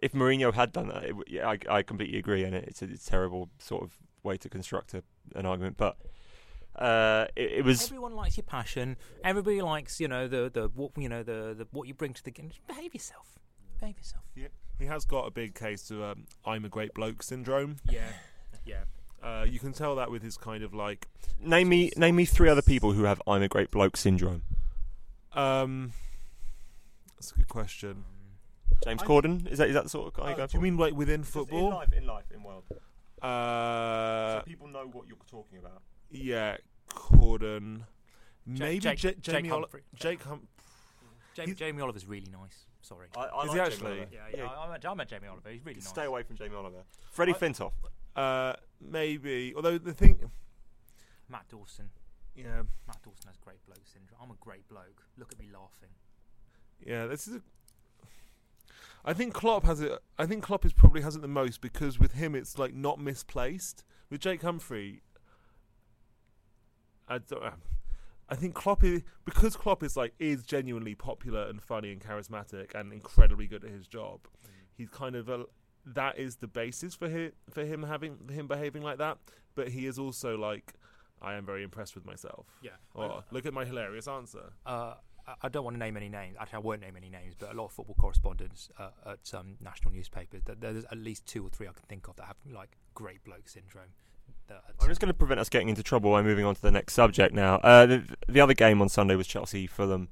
if 0.00 0.12
Mourinho 0.12 0.54
had 0.54 0.70
done 0.70 0.88
that, 0.88 1.04
it, 1.04 1.16
yeah, 1.26 1.48
I, 1.48 1.58
I 1.68 1.82
completely 1.82 2.18
agree, 2.18 2.44
and 2.44 2.54
it's 2.54 2.80
a, 2.80 2.84
it's 2.84 3.06
a 3.06 3.10
terrible 3.10 3.50
sort 3.58 3.82
of 3.82 3.98
way 4.22 4.36
to 4.36 4.48
construct 4.48 4.94
a, 4.94 5.02
an 5.34 5.46
argument, 5.46 5.76
but. 5.76 5.96
Uh, 6.76 7.26
it, 7.36 7.52
it, 7.52 7.64
was. 7.64 7.84
Everyone 7.84 8.16
likes 8.16 8.36
your 8.36 8.42
passion. 8.42 8.96
Everybody 9.22 9.62
likes, 9.62 10.00
you 10.00 10.08
know, 10.08 10.26
the 10.26 10.50
the 10.52 10.68
what 10.74 10.90
you 10.98 11.08
know 11.08 11.22
the, 11.22 11.54
the 11.56 11.68
what 11.70 11.86
you 11.86 11.94
bring 11.94 12.12
to 12.14 12.24
the 12.24 12.32
game. 12.32 12.48
Just 12.48 12.66
behave 12.66 12.92
yourself. 12.92 13.38
Behave 13.78 13.96
yourself. 13.96 14.24
Yeah. 14.34 14.48
He 14.78 14.86
has 14.86 15.04
got 15.04 15.26
a 15.26 15.30
big 15.30 15.54
case 15.54 15.90
of 15.90 16.02
um, 16.02 16.24
"I'm 16.44 16.64
a 16.64 16.68
great 16.68 16.94
bloke" 16.94 17.22
syndrome. 17.22 17.76
Yeah, 17.88 18.08
yeah. 18.66 18.84
Uh, 19.22 19.44
you 19.48 19.58
can 19.58 19.72
tell 19.72 19.96
that 19.96 20.10
with 20.10 20.22
his 20.22 20.36
kind 20.36 20.62
of 20.62 20.74
like. 20.74 21.08
Name 21.40 21.68
me, 21.68 21.90
name 21.96 22.16
me 22.16 22.24
three 22.24 22.48
other 22.48 22.62
people 22.62 22.92
who 22.92 23.04
have 23.04 23.20
"I'm 23.26 23.42
a 23.42 23.48
great 23.48 23.70
bloke" 23.70 23.96
syndrome. 23.96 24.42
Um, 25.32 25.92
that's 27.16 27.32
a 27.32 27.34
good 27.36 27.48
question. 27.48 28.04
James 28.84 29.02
I 29.02 29.06
Corden 29.06 29.50
is 29.50 29.58
that 29.58 29.68
is 29.68 29.74
that 29.74 29.84
the 29.84 29.88
sort 29.88 30.08
of 30.08 30.14
guy? 30.14 30.32
Uh, 30.32 30.36
you 30.42 30.46
do 30.46 30.56
you 30.58 30.60
mean 30.60 30.76
like 30.76 30.94
within 30.94 31.22
football? 31.22 31.68
in 31.68 31.74
life, 31.74 31.92
in 31.92 32.06
life, 32.06 32.24
in 32.34 32.42
world. 32.42 32.64
Uh, 33.22 34.40
so 34.40 34.42
people 34.44 34.68
know 34.68 34.86
what 34.92 35.06
you're 35.08 35.16
talking 35.30 35.58
about. 35.58 35.82
Yeah, 36.10 36.56
Corden. 36.90 37.82
Maybe 38.46 38.78
Jake, 38.80 38.98
J- 38.98 39.14
Jamie 39.20 39.42
Jake 39.48 39.50
Humphrey. 39.52 39.80
Jake 39.94 40.22
Hum- 40.24 40.48
Jamie, 41.34 41.54
Jamie 41.54 41.80
Oliver's 41.80 42.06
really 42.06 42.28
nice. 42.30 42.66
Sorry. 42.84 43.08
I, 43.16 43.20
I 43.20 43.42
Is 43.44 43.48
like 43.48 43.54
he 43.56 43.60
actually? 43.60 43.98
Yeah, 44.12 44.18
yeah. 44.30 44.36
yeah. 44.38 44.48
I, 44.48 44.70
met, 44.70 44.84
I 44.84 44.94
met 44.94 45.08
Jamie 45.08 45.28
Oliver. 45.28 45.48
He's 45.50 45.64
really 45.64 45.76
nice. 45.76 45.88
Stay 45.88 46.04
away 46.04 46.22
from 46.22 46.36
Jamie 46.36 46.54
Oliver. 46.54 46.84
Freddie 47.10 47.32
I, 47.32 47.38
Flintoff. 47.38 47.72
Uh, 48.14 48.52
maybe. 48.80 49.54
Although 49.56 49.78
the 49.78 49.94
thing. 49.94 50.30
Matt 51.28 51.48
Dawson. 51.48 51.88
Yeah. 52.36 52.62
Matt 52.86 53.02
Dawson 53.02 53.28
has 53.28 53.36
great 53.38 53.64
bloke 53.64 53.86
syndrome. 53.90 54.20
I'm 54.22 54.30
a 54.30 54.36
great 54.38 54.68
bloke. 54.68 55.02
Look 55.16 55.32
at 55.32 55.38
me 55.38 55.46
laughing. 55.52 55.94
Yeah, 56.84 57.06
this 57.06 57.26
is 57.26 57.36
a. 57.36 57.42
I 59.06 59.12
think 59.14 59.32
Klopp 59.32 59.64
has 59.64 59.80
it. 59.80 59.92
I 60.18 60.26
think 60.26 60.42
Klopp 60.42 60.64
is 60.64 60.72
probably 60.72 61.00
has 61.02 61.16
it 61.16 61.22
the 61.22 61.28
most 61.28 61.60
because 61.60 61.98
with 61.98 62.12
him 62.12 62.34
it's 62.34 62.58
like 62.58 62.74
not 62.74 62.98
misplaced. 62.98 63.84
With 64.10 64.20
Jake 64.20 64.42
Humphrey, 64.42 65.00
I 67.08 67.18
don't. 67.18 67.54
I 68.28 68.36
think 68.36 68.54
Klopp 68.54 68.82
is 68.84 69.02
because 69.24 69.56
Klopp 69.56 69.82
is 69.82 69.96
like 69.96 70.14
is 70.18 70.44
genuinely 70.44 70.94
popular 70.94 71.42
and 71.48 71.60
funny 71.60 71.92
and 71.92 72.00
charismatic 72.00 72.74
and 72.74 72.92
incredibly 72.92 73.46
good 73.46 73.64
at 73.64 73.70
his 73.70 73.86
job. 73.86 74.20
Mm. 74.44 74.50
He's 74.76 74.88
kind 74.88 75.16
of 75.16 75.28
a 75.28 75.44
that 75.86 76.18
is 76.18 76.36
the 76.36 76.48
basis 76.48 76.94
for 76.94 77.08
him 77.08 77.32
for 77.50 77.64
him 77.64 77.82
having 77.82 78.18
him 78.30 78.46
behaving 78.46 78.82
like 78.82 78.98
that. 78.98 79.18
But 79.54 79.68
he 79.68 79.86
is 79.86 79.98
also 79.98 80.36
like 80.36 80.74
I 81.20 81.34
am 81.34 81.46
very 81.46 81.62
impressed 81.62 81.94
with 81.94 82.04
myself. 82.04 82.46
Yeah. 82.62 82.70
Oh, 82.96 83.22
look 83.30 83.46
at 83.46 83.54
my 83.54 83.64
hilarious 83.64 84.08
answer. 84.08 84.52
Uh, 84.66 84.94
I- 85.42 85.48
don't 85.48 85.64
want 85.64 85.74
to 85.74 85.78
name 85.78 85.96
any 85.96 86.10
names. 86.10 86.36
Actually, 86.38 86.56
I 86.56 86.60
won't 86.60 86.80
name 86.82 86.96
any 86.96 87.08
names, 87.08 87.34
but 87.38 87.50
a 87.50 87.54
lot 87.54 87.66
of 87.66 87.72
football 87.72 87.94
correspondents 87.98 88.68
uh, 88.78 88.90
at 89.06 89.32
um, 89.32 89.56
national 89.60 89.94
newspapers. 89.94 90.42
That 90.44 90.60
there's 90.60 90.84
at 90.84 90.98
least 90.98 91.24
two 91.26 91.46
or 91.46 91.48
three 91.48 91.66
I 91.66 91.72
can 91.72 91.84
think 91.88 92.08
of 92.08 92.16
that 92.16 92.26
have 92.26 92.36
like 92.50 92.76
great 92.94 93.24
bloke 93.24 93.48
syndrome. 93.48 93.94
I'm 94.50 94.88
just 94.88 95.00
going 95.00 95.08
to 95.08 95.14
prevent 95.14 95.40
us 95.40 95.48
getting 95.48 95.68
into 95.68 95.82
trouble 95.82 96.10
by 96.10 96.22
moving 96.22 96.44
on 96.44 96.54
to 96.54 96.62
the 96.62 96.70
next 96.70 96.94
subject 96.94 97.34
now. 97.34 97.56
Uh, 97.56 97.86
the, 97.86 98.02
the 98.28 98.40
other 98.40 98.54
game 98.54 98.82
on 98.82 98.88
Sunday 98.88 99.16
was 99.16 99.26
Chelsea 99.26 99.66
Fulham, 99.66 100.08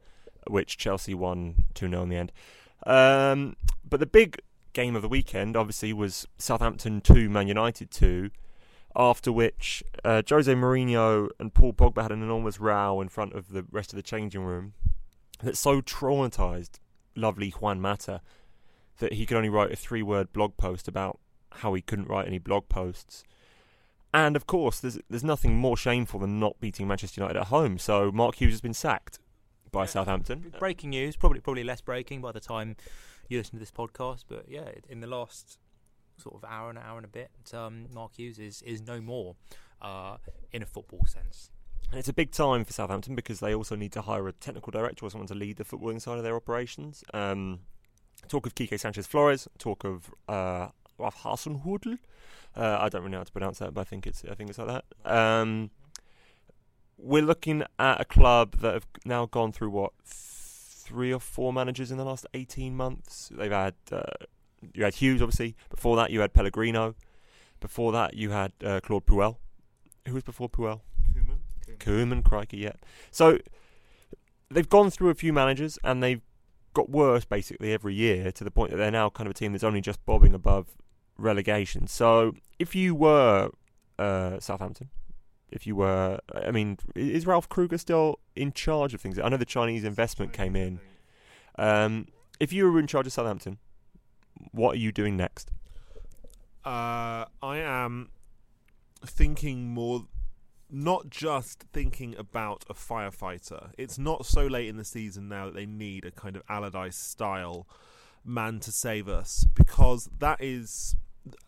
which 0.49 0.79
Chelsea 0.79 1.15
won 1.15 1.65
2 1.75 1.89
0 1.89 2.03
in 2.03 2.09
the 2.09 2.17
end. 2.17 2.33
Um, 2.87 3.57
but 3.89 4.01
the 4.01 4.07
big 4.07 4.41
game 4.73 4.97
of 4.97 5.03
the 5.03 5.09
weekend, 5.09 5.57
obviously, 5.57 5.93
was 5.93 6.27
Southampton 6.39 7.01
2, 7.01 7.29
Man 7.29 7.49
United 7.49 7.91
2. 7.91 8.31
After 8.95 9.33
which, 9.33 9.83
uh, 10.05 10.23
Jose 10.29 10.53
Mourinho 10.55 11.29
and 11.39 11.55
Paul 11.55 11.73
Pogba 11.73 12.03
had 12.03 12.13
an 12.13 12.23
enormous 12.23 12.61
row 12.61 13.01
in 13.01 13.09
front 13.09 13.33
of 13.33 13.53
the 13.53 13.65
rest 13.71 13.93
of 13.93 13.97
the 13.97 14.03
changing 14.03 14.43
room 14.43 14.75
that 15.43 15.57
so 15.57 15.81
traumatised 15.81 16.79
lovely 17.17 17.51
Juan 17.51 17.81
Mata 17.81 18.21
that 18.99 19.15
he 19.15 19.27
could 19.27 19.37
only 19.37 19.49
write 19.49 19.73
a 19.73 19.77
three 19.77 20.03
word 20.03 20.33
blog 20.33 20.57
post 20.57 20.89
about 20.89 21.19
how 21.57 21.75
he 21.75 21.83
couldn't 21.83 22.09
write 22.09 22.27
any 22.27 22.39
blog 22.39 22.69
posts. 22.69 23.25
And 24.15 24.37
of 24.37 24.47
course, 24.47 24.81
there's 24.81 24.99
there's 25.09 25.25
nothing 25.25 25.57
more 25.57 25.77
shameful 25.77 26.21
than 26.21 26.39
not 26.39 26.61
beating 26.61 26.87
Manchester 26.87 27.21
United 27.21 27.41
at 27.41 27.47
home. 27.47 27.79
So 27.79 28.13
Mark 28.13 28.37
Hughes 28.37 28.53
has 28.53 28.61
been 28.61 28.75
sacked 28.75 29.19
by 29.71 29.87
Southampton. 29.87 30.53
breaking 30.59 30.91
news, 30.91 31.17
probably 31.17 31.41
probably 31.41 31.65
less 31.65 31.81
breaking 31.81 32.21
by 32.21 32.33
the 32.33 32.41
time 32.41 32.77
you 33.29 33.39
listen 33.39 33.55
to 33.55 33.61
this 33.61 33.71
podcast. 33.71 34.25
But 34.29 34.47
yeah, 34.49 34.71
in 34.89 35.01
the 35.01 35.07
last 35.07 35.59
sort 36.19 36.35
of 36.35 36.45
hour 36.49 36.69
and 36.69 36.79
hour 36.79 36.99
and 36.99 37.07
a 37.07 37.09
bit, 37.09 37.31
um, 37.55 37.87
Mark 37.93 38.17
Hughes 38.17 38.39
is 38.39 38.61
is 38.63 38.83
no 38.83 39.01
more 39.01 39.37
uh, 39.81 40.19
in 40.53 40.63
a 40.63 40.67
football 40.67 41.07
sense. 41.07 41.51
And 41.91 41.99
it's 41.99 42.09
a 42.09 42.15
big 42.15 42.31
time 42.31 42.65
for 42.65 42.73
Southampton 42.73 43.15
because 43.15 43.41
they 43.41 43.55
also 43.55 43.77
need 43.77 43.93
to 43.93 44.03
hire 44.03 44.27
a 44.29 44.33
technical 44.33 44.71
director 44.71 45.05
or 45.05 45.11
someone 45.11 45.29
to 45.29 45.35
lead 45.35 45.57
the 45.57 45.65
footballing 45.65 46.01
side 46.01 46.17
of 46.17 46.25
their 46.25 46.37
operations. 46.37 47.05
Um, 47.13 47.61
talk 48.29 48.47
of 48.47 48.55
Quique 48.55 48.79
Sanchez 48.79 49.07
Flores, 49.07 49.47
talk 49.59 49.85
of 49.85 50.11
uh, 50.27 50.69
Ralph 51.03 51.23
Hasenhüttl. 51.23 51.99
Uh, 52.57 52.79
I 52.81 52.89
don't 52.89 53.03
really 53.03 53.13
know 53.13 53.19
how 53.19 53.25
to 53.25 53.33
pronounce 53.33 53.59
that, 53.59 53.75
but 53.75 53.83
I 53.83 53.85
think 53.85 54.07
it's 54.07 54.25
I 54.31 54.35
think 54.35 54.51
it's 54.51 54.59
like 54.59 54.69
that. 54.69 54.85
Um, 55.11 55.71
we're 56.99 57.23
looking 57.23 57.65
at 57.79 58.01
a 58.01 58.05
club 58.05 58.59
that 58.59 58.75
have 58.75 58.87
now 59.05 59.27
gone 59.27 59.53
through 59.53 59.71
what 59.71 59.93
three 60.05 61.13
or 61.13 61.21
four 61.21 61.53
managers 61.53 61.91
in 61.91 61.99
the 61.99 62.05
last 62.05 62.27
eighteen 62.35 62.77
months. 62.77 63.31
They've 63.33 63.51
had 63.51 63.75
uh, 63.91 64.03
you 64.75 64.85
had 64.85 64.95
Hughes, 64.95 65.23
obviously. 65.23 65.57
Before 65.71 65.97
that, 65.97 66.11
you 66.11 66.21
had 66.21 66.33
Pellegrino. 66.33 66.95
Before 67.61 67.93
that, 67.93 68.15
you 68.15 68.31
had 68.31 68.53
uh, 68.65 68.81
Claude 68.81 69.07
Puel. 69.07 69.37
Who 70.07 70.15
was 70.15 70.25
before 70.25 70.49
Puel? 70.49 70.81
Koeman. 71.15 71.79
Koeman, 71.79 72.25
crikey, 72.25 72.59
yeah. 72.59 72.73
So 73.11 73.39
they've 74.51 74.69
gone 74.69 74.91
through 74.91 75.11
a 75.11 75.15
few 75.15 75.33
managers 75.33 75.79
and 75.85 76.03
they've 76.03 76.23
got 76.75 76.91
worse 76.91 77.25
basically 77.25 77.73
every 77.73 77.95
year 77.95 78.33
to 78.33 78.45
the 78.45 78.51
point 78.51 78.71
that 78.71 78.79
they're 78.79 78.91
now 78.91 79.11
kind 79.11 79.27
of 79.27 79.33
a 79.33 79.35
team 79.35 79.53
that's 79.53 79.65
only 79.65 79.81
just 79.81 80.05
bobbing 80.07 80.35
above 80.35 80.69
relegation. 81.19 81.87
So 81.87 82.35
if 82.59 82.75
you 82.75 82.95
were 82.95 83.51
uh, 83.99 84.41
Southampton, 84.41 84.91
if 85.51 85.67
you 85.67 85.77
were, 85.77 86.19
I 86.35 86.51
mean, 86.51 86.79
is 86.95 87.27
Ralph 87.27 87.49
Krueger 87.49 87.79
still 87.79 88.19
in 88.35 88.53
charge 88.53 88.95
of 88.95 89.01
things? 89.01 89.19
I 89.19 89.29
know 89.29 89.37
the 89.37 89.45
Chinese 89.45 89.85
investment 89.85 90.33
came 90.33 90.57
in. 90.57 90.81
Um, 91.59 92.09
if 92.41 92.53
you 92.53 92.71
were 92.71 92.79
in 92.79 92.87
charge 92.87 93.07
of 93.07 93.13
Southampton, 93.13 93.59
what 94.51 94.75
are 94.75 94.79
you 94.79 94.93
doing 94.93 95.17
next? 95.17 95.51
Uh, 96.65 97.27
I 97.43 97.59
am 97.59 98.11
thinking 99.05 99.69
more, 99.69 100.07
not 100.71 101.11
just 101.11 101.65
thinking 101.73 102.17
about 102.17 102.65
a 102.71 102.75
firefighter. 102.75 103.73
It's 103.77 103.99
not 103.99 104.25
so 104.25 104.47
late 104.47 104.69
in 104.69 104.77
the 104.77 104.85
season 104.85 105.29
now 105.29 105.47
that 105.47 105.55
they 105.55 105.67
need 105.67 106.05
a 106.05 106.11
kind 106.11 106.37
of 106.37 106.43
Allardyce 106.49 106.97
style 106.97 107.67
man 108.25 108.61
to 108.61 108.71
save 108.71 109.09
us 109.09 109.45
because 109.55 110.09
that 110.19 110.41
is 110.41 110.95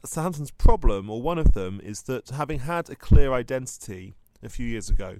Southampton's 0.05 0.51
problem, 0.51 1.11
or 1.11 1.21
one 1.21 1.39
of 1.39 1.53
them, 1.53 1.81
is 1.83 2.03
that 2.03 2.31
having 2.31 2.61
had 2.61 2.89
a 2.91 2.97
clear 2.97 3.33
identity 3.33 4.15
a 4.43 4.49
few 4.49 4.67
years 4.67 4.89
ago 4.89 5.17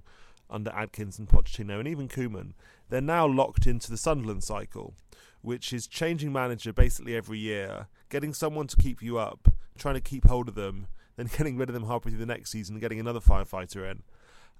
under 0.51 0.71
Adkins 0.71 1.19
and 1.19 1.29
Pochettino 1.29 1.79
and 1.79 1.88
even 1.88 2.09
Koeman, 2.09 2.53
they're 2.88 3.01
now 3.01 3.27
locked 3.27 3.67
into 3.67 3.90
the 3.90 3.97
Sunderland 3.97 4.45
cycle, 4.45 4.95
which 5.43 5.73
is 5.73 5.87
changing 5.87 6.33
manager 6.33 6.73
basically 6.73 7.17
every 7.17 7.38
year, 7.38 7.88
getting 8.09 8.33
someone 8.33 8.67
to 8.69 8.77
keep 8.77 9.03
you 9.03 9.19
up, 9.19 9.49
trying 9.77 9.95
to 9.95 10.01
keep 10.01 10.27
hold 10.27 10.49
of 10.49 10.55
them, 10.55 10.87
then 11.17 11.29
getting 11.37 11.57
rid 11.57 11.69
of 11.69 11.75
them 11.75 11.87
halfway 11.87 12.11
through 12.11 12.21
the 12.21 12.27
next 12.27 12.51
season 12.51 12.77
and 12.77 12.81
getting 12.81 13.01
another 13.01 13.21
firefighter 13.21 13.90
in. 13.90 14.03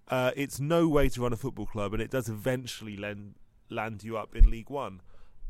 Uh, 0.09 0.33
it's 0.37 0.61
no 0.61 0.87
way 0.89 1.09
to 1.09 1.23
run 1.23 1.33
a 1.33 1.37
football 1.37 1.67
club, 1.67 1.95
and 1.95 2.03
it 2.03 2.11
does 2.11 2.29
eventually 2.29 2.97
land, 2.97 3.35
land 3.71 4.05
you 4.05 4.17
up 4.17 4.35
in 4.35 4.51
League 4.51 4.69
One. 4.69 5.01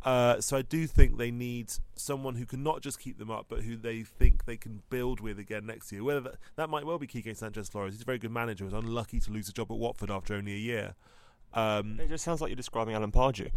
Uh, 0.05 0.39
so 0.41 0.57
I 0.59 0.63
do 0.63 0.87
think 0.87 1.17
they 1.17 1.31
need 1.31 1.73
someone 1.97 2.35
who 2.35 2.45
can 2.45 2.63
not 2.63 2.83
just 2.83 3.01
keep 3.01 3.19
them 3.19 3.31
up, 3.31 3.47
but 3.49 3.63
who 3.63 3.77
they 3.77 4.03
think 4.03 4.45
they 4.45 4.57
can 4.57 4.83
build 4.91 5.21
with 5.21 5.39
again 5.39 5.65
next 5.65 5.91
year. 5.91 6.05
Whether 6.05 6.21
that, 6.21 6.35
that 6.57 6.69
might 6.69 6.85
well 6.85 6.99
be 6.99 7.07
Quique 7.07 7.35
Sanchez 7.35 7.69
Flores. 7.71 7.95
He's 7.95 8.03
a 8.03 8.05
very 8.05 8.19
good 8.19 8.31
manager. 8.31 8.65
Was 8.65 8.75
unlucky 8.75 9.19
to 9.21 9.31
lose 9.31 9.49
a 9.49 9.53
job 9.53 9.71
at 9.71 9.79
Watford 9.79 10.11
after 10.11 10.35
only 10.35 10.53
a 10.53 10.59
year. 10.59 10.95
Um, 11.55 11.99
It 12.01 12.09
just 12.09 12.25
sounds 12.25 12.41
like 12.41 12.51
you're 12.51 12.57
describing 12.57 12.95
Alan 12.95 13.13
Pardew. 13.13 13.51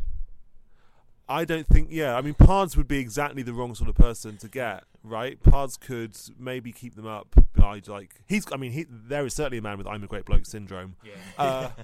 I 1.30 1.46
don't 1.46 1.68
think. 1.68 1.90
Yeah, 1.92 2.16
I 2.16 2.22
mean, 2.22 2.34
Pards 2.36 2.78
would 2.78 2.88
be 2.88 3.00
exactly 3.00 3.44
the 3.44 3.54
wrong 3.54 3.76
sort 3.76 3.90
of 3.90 3.96
person 3.96 4.38
to 4.38 4.48
get. 4.48 4.84
Right, 5.04 5.42
Pards 5.42 5.80
could 5.80 6.18
maybe 6.40 6.72
keep 6.72 6.96
them 6.96 7.08
up 7.08 7.36
by 7.56 7.82
like 7.88 8.22
he's. 8.28 8.46
I 8.52 8.58
mean, 8.58 8.72
he 8.72 8.86
there 8.90 9.26
is 9.26 9.34
certainly 9.34 9.58
a 9.60 9.62
man 9.62 9.78
with 9.78 9.88
"I'm 9.88 10.04
a 10.04 10.08
great 10.08 10.26
bloke" 10.26 10.46
syndrome. 10.46 10.96
Yeah. 11.04 11.12
Uh, 11.38 11.70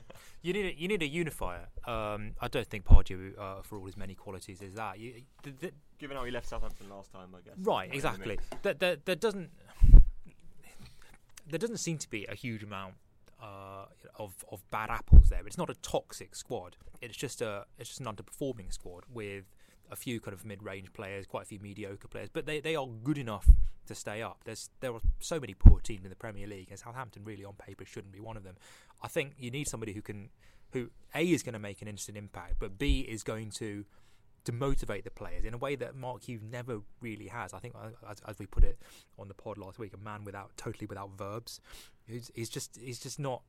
You 0.45 0.51
need 0.51 0.65
a, 0.65 0.77
you 0.77 0.89
need 0.89 1.01
a 1.01 1.07
unifier. 1.07 1.69
Um, 1.87 2.33
I 2.41 2.49
don't 2.49 2.67
think 2.67 2.83
Pardew, 2.83 3.39
uh, 3.39 3.61
for 3.61 3.77
all 3.79 3.85
his 3.85 3.95
many 3.95 4.13
qualities, 4.13 4.61
is 4.61 4.73
that. 4.73 4.99
You, 4.99 5.21
th- 5.41 5.57
th- 5.57 5.73
Given 5.97 6.17
how 6.17 6.25
he 6.25 6.31
left 6.31 6.49
Southampton 6.49 6.89
last 6.89 7.13
time, 7.13 7.29
I 7.33 7.39
guess. 7.39 7.53
right, 7.65 7.89
exactly. 7.93 8.37
There, 8.61 8.73
there, 8.73 8.97
there 9.05 9.15
doesn't 9.15 9.51
there 11.49 11.59
doesn't 11.59 11.77
seem 11.77 11.97
to 11.97 12.09
be 12.09 12.25
a 12.25 12.35
huge 12.35 12.61
amount 12.63 12.95
uh, 13.43 13.85
of 14.17 14.45
of 14.51 14.59
bad 14.71 14.89
apples 14.89 15.29
there. 15.29 15.45
It's 15.45 15.57
not 15.57 15.69
a 15.69 15.75
toxic 15.75 16.35
squad. 16.35 16.77
It's 17.01 17.17
just 17.17 17.41
a 17.41 17.65
it's 17.77 17.89
just 17.89 17.99
an 17.99 18.07
underperforming 18.07 18.71
squad 18.73 19.03
with 19.13 19.45
a 19.91 19.95
few 19.95 20.19
kind 20.19 20.33
of 20.33 20.45
mid-range 20.45 20.93
players, 20.93 21.25
quite 21.27 21.43
a 21.43 21.45
few 21.45 21.59
mediocre 21.59 22.07
players, 22.07 22.29
but 22.31 22.45
they, 22.45 22.59
they 22.59 22.75
are 22.75 22.87
good 23.03 23.17
enough 23.17 23.47
to 23.85 23.93
stay 23.93 24.21
up. 24.21 24.39
There's 24.45 24.69
there 24.79 24.93
are 24.93 25.01
so 25.19 25.39
many 25.39 25.53
poor 25.53 25.79
teams 25.81 26.05
in 26.05 26.09
the 26.09 26.15
Premier 26.15 26.47
League, 26.47 26.69
and 26.69 26.79
Southampton 26.79 27.23
really 27.25 27.43
on 27.43 27.53
paper 27.53 27.85
shouldn't 27.85 28.13
be 28.13 28.21
one 28.21 28.37
of 28.37 28.43
them. 28.43 28.55
I 29.01 29.07
think 29.09 29.33
you 29.37 29.51
need 29.51 29.67
somebody 29.67 29.93
who 29.93 30.01
can 30.01 30.29
who 30.71 30.89
a 31.13 31.23
is 31.23 31.43
going 31.43 31.53
to 31.53 31.59
make 31.59 31.81
an 31.81 31.87
instant 31.87 32.17
impact, 32.17 32.55
but 32.59 32.77
b 32.77 33.01
is 33.01 33.23
going 33.23 33.51
to 33.51 33.85
to 34.45 34.51
motivate 34.51 35.05
the 35.05 35.11
players 35.11 35.45
in 35.45 35.53
a 35.53 35.57
way 35.57 35.75
that 35.75 35.95
Mark 35.95 36.23
Hughes 36.23 36.41
never 36.43 36.81
really 36.99 37.27
has. 37.27 37.53
I 37.53 37.59
think, 37.59 37.75
uh, 37.75 37.89
as, 38.09 38.21
as 38.27 38.39
we 38.39 38.45
put 38.45 38.63
it 38.63 38.77
on 39.17 39.27
the 39.27 39.33
pod 39.33 39.57
last 39.57 39.79
week, 39.79 39.93
a 39.93 39.97
man 39.97 40.25
without 40.25 40.51
totally 40.57 40.85
without 40.85 41.11
verbs. 41.17 41.61
He's, 42.07 42.31
he's 42.35 42.49
just 42.49 42.77
he's 42.79 42.99
just 42.99 43.19
not. 43.19 43.41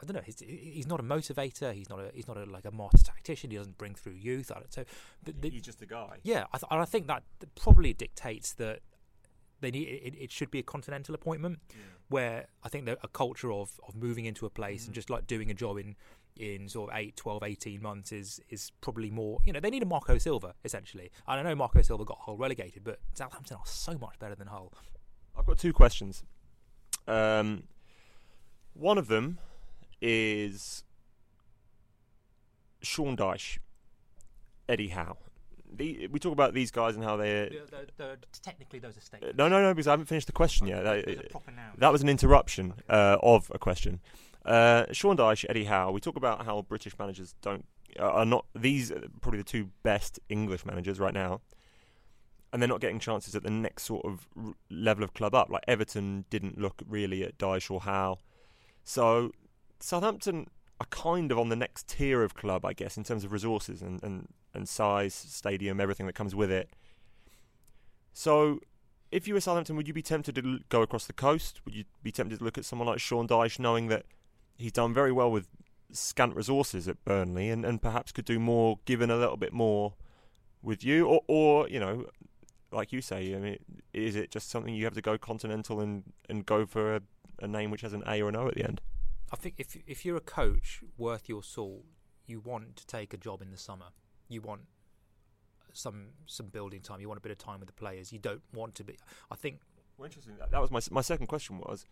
I 0.00 0.04
don't 0.04 0.16
know. 0.16 0.22
He's, 0.24 0.40
he's 0.40 0.88
not 0.88 0.98
a 0.98 1.02
motivator. 1.04 1.72
He's 1.72 1.88
not 1.88 2.00
a 2.00 2.10
he's 2.12 2.26
not 2.26 2.36
a, 2.36 2.44
like 2.44 2.64
a 2.64 2.72
master 2.72 3.04
tactician. 3.04 3.50
He 3.50 3.56
doesn't 3.56 3.78
bring 3.78 3.94
through 3.94 4.14
youth. 4.14 4.50
I 4.50 4.54
don't, 4.54 4.72
so 4.72 4.84
the, 5.22 5.32
the, 5.32 5.50
He's 5.50 5.62
just 5.62 5.80
a 5.80 5.86
guy. 5.86 6.18
yeah, 6.24 6.44
I, 6.52 6.58
th- 6.58 6.68
and 6.70 6.80
I 6.80 6.84
think 6.84 7.06
that 7.06 7.22
probably 7.54 7.92
dictates 7.92 8.52
that 8.54 8.80
they 9.60 9.70
need 9.70 9.86
it, 9.86 10.14
it 10.18 10.32
should 10.32 10.50
be 10.50 10.58
a 10.58 10.62
continental 10.64 11.14
appointment 11.14 11.60
where 12.08 12.46
I 12.64 12.68
think 12.68 12.84
that 12.86 12.98
a 13.02 13.08
culture 13.08 13.52
of, 13.52 13.70
of 13.86 13.94
moving 13.94 14.24
into 14.24 14.44
a 14.44 14.50
place 14.50 14.86
and 14.86 14.94
just 14.94 15.08
like 15.08 15.26
doing 15.26 15.50
a 15.50 15.54
job 15.54 15.78
in 15.78 15.94
in 16.36 16.66
sort 16.68 16.90
of 16.90 16.96
8, 16.96 17.14
12, 17.14 17.42
18 17.42 17.82
months 17.82 18.10
is 18.10 18.40
is 18.48 18.72
probably 18.80 19.10
more, 19.10 19.38
you 19.44 19.52
know, 19.52 19.60
they 19.60 19.70
need 19.70 19.82
a 19.82 19.86
Marco 19.86 20.18
Silva 20.18 20.54
essentially. 20.64 21.10
And 21.28 21.40
I 21.40 21.42
know 21.42 21.54
Marco 21.54 21.80
Silva 21.82 22.04
got 22.04 22.18
Hull 22.20 22.36
relegated, 22.36 22.84
but 22.84 22.98
Southampton 23.14 23.56
are 23.58 23.66
so 23.66 23.96
much 23.98 24.18
better 24.18 24.34
than 24.34 24.48
Hull. 24.48 24.72
I've 25.38 25.46
got 25.46 25.58
two 25.58 25.72
questions. 25.72 26.24
Um, 27.06 27.64
one 28.74 28.98
of 28.98 29.08
them 29.08 29.38
is 30.00 30.84
Sean 32.82 33.16
Dyche, 33.16 33.58
Eddie 34.68 34.88
Howe. 34.88 35.16
The, 35.74 36.06
we 36.08 36.18
talk 36.18 36.32
about 36.32 36.52
these 36.52 36.70
guys 36.70 36.96
and 36.96 37.04
how 37.04 37.16
they're 37.16 37.48
technically, 38.42 38.78
those 38.78 38.96
are 38.96 39.00
Uh, 39.00 39.02
statements. 39.02 39.38
no, 39.38 39.48
no, 39.48 39.62
no, 39.62 39.72
because 39.72 39.86
I 39.88 39.92
haven't 39.92 40.06
finished 40.06 40.26
the 40.26 40.32
question 40.32 40.66
yet. 40.66 40.84
That, 40.84 41.06
Those 41.06 41.16
proper 41.30 41.50
nouns. 41.50 41.78
that 41.78 41.90
was 41.90 42.02
an 42.02 42.08
interruption 42.10 42.74
uh, 42.90 43.16
of 43.22 43.50
a 43.54 43.58
question. 43.58 44.00
Uh, 44.44 44.84
Sean 44.92 45.16
Dyche, 45.16 45.46
Eddie 45.48 45.64
Howe. 45.64 45.90
We 45.92 46.00
talk 46.00 46.16
about 46.16 46.44
how 46.44 46.62
British 46.62 46.98
managers 46.98 47.34
don't 47.42 47.64
are 47.98 48.24
not 48.24 48.46
these 48.54 48.90
are 48.90 49.02
probably 49.20 49.38
the 49.38 49.44
two 49.44 49.68
best 49.82 50.18
English 50.30 50.64
managers 50.66 50.98
right 50.98 51.12
now, 51.14 51.40
and 52.52 52.60
they're 52.60 52.68
not 52.68 52.80
getting 52.80 52.98
chances 52.98 53.34
at 53.36 53.42
the 53.42 53.50
next 53.50 53.84
sort 53.84 54.04
of 54.04 54.26
r- 54.36 54.54
level 54.70 55.04
of 55.04 55.12
club 55.14 55.34
up. 55.34 55.48
Like 55.50 55.62
Everton 55.68 56.24
didn't 56.28 56.58
look 56.58 56.82
really 56.88 57.22
at 57.22 57.38
Dyche 57.38 57.70
or 57.70 57.80
Howe, 57.82 58.18
so 58.84 59.32
Southampton 59.80 60.48
are 60.80 60.86
kind 60.86 61.30
of 61.30 61.38
on 61.38 61.48
the 61.48 61.56
next 61.56 61.88
tier 61.88 62.22
of 62.22 62.34
club, 62.34 62.64
I 62.64 62.72
guess, 62.72 62.96
in 62.96 63.04
terms 63.04 63.24
of 63.24 63.32
resources 63.32 63.82
and, 63.82 64.02
and, 64.02 64.28
and 64.52 64.68
size, 64.68 65.14
stadium, 65.14 65.80
everything 65.80 66.06
that 66.06 66.14
comes 66.14 66.34
with 66.34 66.50
it. 66.50 66.70
So, 68.12 68.60
if 69.10 69.28
you 69.28 69.34
were 69.34 69.40
Southampton, 69.40 69.76
would 69.76 69.86
you 69.86 69.94
be 69.94 70.02
tempted 70.02 70.34
to 70.34 70.60
go 70.68 70.82
across 70.82 71.06
the 71.06 71.12
coast? 71.12 71.60
Would 71.64 71.74
you 71.74 71.84
be 72.02 72.10
tempted 72.10 72.38
to 72.38 72.44
look 72.44 72.58
at 72.58 72.64
someone 72.64 72.88
like 72.88 72.98
Sean 72.98 73.28
Dyche, 73.28 73.58
knowing 73.58 73.88
that 73.88 74.06
he's 74.58 74.72
done 74.72 74.92
very 74.92 75.12
well 75.12 75.30
with 75.30 75.48
scant 75.92 76.34
resources 76.34 76.88
at 76.88 77.04
Burnley 77.04 77.50
and, 77.50 77.64
and 77.64 77.80
perhaps 77.80 78.12
could 78.12 78.24
do 78.24 78.38
more, 78.38 78.78
given 78.84 79.10
a 79.10 79.16
little 79.16 79.36
bit 79.36 79.52
more 79.52 79.94
with 80.62 80.82
you, 80.82 81.06
or, 81.06 81.22
or 81.28 81.68
you 81.68 81.78
know, 81.78 82.06
like 82.70 82.92
you 82.92 83.00
say, 83.00 83.34
I 83.34 83.38
mean, 83.38 83.58
is 83.92 84.16
it 84.16 84.30
just 84.30 84.50
something 84.50 84.74
you 84.74 84.84
have 84.84 84.94
to 84.94 85.02
go 85.02 85.18
continental 85.18 85.80
and, 85.80 86.04
and 86.28 86.46
go 86.46 86.64
for 86.64 86.96
a, 86.96 87.02
a 87.40 87.48
name 87.48 87.70
which 87.70 87.80
has 87.82 87.92
an 87.92 88.02
A 88.06 88.20
or 88.22 88.28
an 88.28 88.36
O 88.36 88.48
at 88.48 88.54
the 88.54 88.64
end? 88.64 88.80
I 89.32 89.36
think 89.36 89.54
if 89.58 89.76
if 89.86 90.04
you're 90.04 90.16
a 90.16 90.20
coach 90.20 90.80
worth 90.98 91.28
your 91.28 91.42
salt, 91.42 91.84
you 92.26 92.40
want 92.40 92.76
to 92.76 92.86
take 92.86 93.14
a 93.14 93.16
job 93.16 93.42
in 93.42 93.50
the 93.50 93.56
summer. 93.58 93.86
You 94.28 94.42
want 94.42 94.62
some 95.72 96.08
some 96.26 96.46
building 96.46 96.80
time. 96.80 97.00
You 97.00 97.08
want 97.08 97.18
a 97.18 97.22
bit 97.22 97.32
of 97.32 97.38
time 97.38 97.60
with 97.60 97.68
the 97.68 97.74
players. 97.74 98.12
You 98.12 98.18
don't 98.18 98.42
want 98.52 98.74
to 98.76 98.84
be. 98.84 98.98
I 99.30 99.36
think. 99.36 99.60
Well, 99.96 100.06
interesting. 100.06 100.34
That, 100.38 100.50
that 100.50 100.60
was 100.60 100.70
my 100.70 100.80
my 100.90 101.00
second 101.02 101.26
question 101.26 101.58
was. 101.58 101.86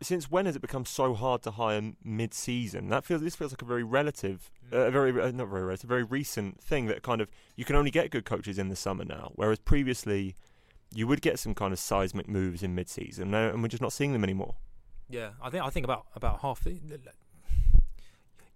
Since 0.00 0.28
when 0.32 0.46
has 0.46 0.56
it 0.56 0.62
become 0.62 0.84
so 0.84 1.14
hard 1.14 1.42
to 1.42 1.52
hire 1.52 1.92
mid-season? 2.02 2.88
That 2.88 3.04
feels 3.04 3.22
this 3.22 3.36
feels 3.36 3.52
like 3.52 3.62
a 3.62 3.64
very 3.64 3.84
relative, 3.84 4.50
Mm. 4.72 4.76
uh, 4.76 4.86
a 4.86 4.90
very 4.90 5.12
uh, 5.22 5.30
not 5.30 5.48
very 5.48 5.62
relative, 5.62 5.88
very 5.88 6.02
recent 6.02 6.60
thing 6.60 6.86
that 6.86 7.02
kind 7.02 7.20
of 7.20 7.28
you 7.56 7.64
can 7.64 7.76
only 7.76 7.90
get 7.92 8.10
good 8.10 8.24
coaches 8.24 8.58
in 8.58 8.68
the 8.68 8.74
summer 8.76 9.04
now, 9.04 9.30
whereas 9.36 9.60
previously 9.60 10.34
you 10.94 11.06
would 11.06 11.22
get 11.22 11.38
some 11.38 11.54
kind 11.54 11.72
of 11.72 11.78
seismic 11.78 12.28
moves 12.28 12.62
in 12.62 12.74
mid-season, 12.74 13.34
and 13.34 13.62
we're 13.62 13.68
just 13.68 13.82
not 13.82 13.92
seeing 13.92 14.12
them 14.12 14.24
anymore. 14.24 14.56
Yeah, 15.08 15.30
I 15.42 15.50
think 15.50 15.64
I 15.64 15.70
think 15.70 15.84
about 15.84 16.06
about 16.14 16.40
half. 16.40 16.64
The, 16.64 16.80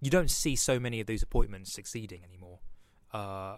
you 0.00 0.10
don't 0.10 0.30
see 0.30 0.56
so 0.56 0.78
many 0.78 1.00
of 1.00 1.06
those 1.06 1.22
appointments 1.22 1.72
succeeding 1.72 2.22
anymore. 2.24 2.58
Uh, 3.12 3.56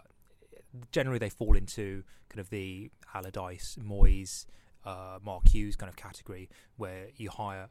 generally, 0.93 1.19
they 1.19 1.31
fall 1.31 1.57
into 1.57 2.05
kind 2.29 2.41
of 2.41 2.51
the 2.51 2.91
Allardyce, 3.15 3.77
Moyes, 3.83 4.47
uh, 4.85 5.19
Mark 5.23 5.49
Hughes 5.49 5.77
kind 5.77 5.89
of 5.89 5.97
category, 5.97 6.49
where 6.77 7.09
you 7.17 7.31
hire 7.31 7.69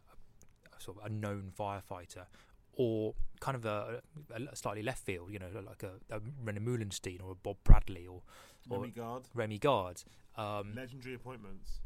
a, 0.76 0.82
sort 0.82 0.98
of 0.98 1.06
a 1.06 1.10
known 1.10 1.52
firefighter, 1.58 2.26
or 2.74 3.16
kind 3.40 3.56
of 3.56 3.66
a, 3.66 4.02
a 4.34 4.56
slightly 4.56 4.84
left 4.84 5.06
field, 5.06 5.32
you 5.32 5.40
know, 5.40 5.48
like 5.66 5.84
a, 5.84 5.94
a 6.16 6.20
René 6.20 6.60
Meulensteen 6.60 7.24
or 7.24 7.32
a 7.32 7.36
Bob 7.36 7.58
Bradley 7.64 8.08
or 8.08 8.22
or 8.70 8.82
Remi 8.82 8.92
Garde, 8.92 9.24
Remi 9.34 9.58
Garde. 9.58 10.04
Um, 10.38 10.74
legendary 10.76 11.16
appointments. 11.16 11.82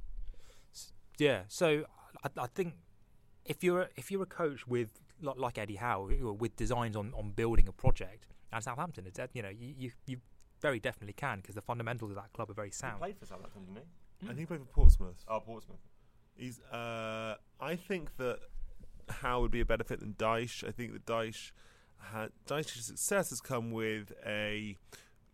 yeah, 1.18 1.44
so 1.48 1.86
I, 2.24 2.30
I 2.38 2.48
think 2.48 2.74
if 3.46 3.64
you're 3.64 3.90
if 3.96 4.12
you're 4.12 4.24
a 4.24 4.28
coach 4.28 4.68
with 4.68 5.00
like, 5.22 5.38
like 5.38 5.58
Eddie 5.58 5.76
Howe 5.76 6.10
with 6.38 6.56
designs 6.56 6.96
on, 6.96 7.14
on 7.16 7.32
building 7.32 7.68
a 7.68 7.72
project, 7.72 8.28
at 8.52 8.64
Southampton, 8.64 9.06
it's, 9.08 9.20
you 9.34 9.42
know, 9.42 9.50
you 9.50 9.74
you, 9.78 9.92
you 10.06 10.18
very 10.62 10.80
definitely 10.80 11.14
can 11.14 11.40
because 11.40 11.56
the 11.56 11.62
fundamentals 11.62 12.12
of 12.12 12.18
that 12.18 12.32
club 12.34 12.50
are 12.50 12.54
very 12.54 12.72
sound. 12.72 13.00
played 13.00 13.18
for 13.18 13.26
Southampton, 13.26 13.66
didn't 13.66 13.86
he? 14.20 14.26
I 14.26 14.28
think 14.28 14.40
he 14.40 14.46
played 14.46 14.60
for 14.60 14.68
Portsmouth. 14.68 15.24
Oh, 15.28 15.40
Portsmouth. 15.40 15.80
He's. 16.36 16.60
Uh, 16.62 17.36
I 17.60 17.76
think 17.76 18.18
that 18.18 18.40
Howe 19.10 19.42
would 19.42 19.52
be 19.52 19.62
a 19.62 19.66
better 19.66 19.84
fit 19.84 20.00
than 20.00 20.14
Dyche. 20.14 20.68
I 20.68 20.72
think 20.72 20.94
that 20.94 21.06
Dyche 21.06 21.52
had 21.98 22.32
Dyche's 22.48 22.86
success 22.86 23.30
has 23.30 23.42
come 23.42 23.72
with 23.72 24.12
a 24.26 24.78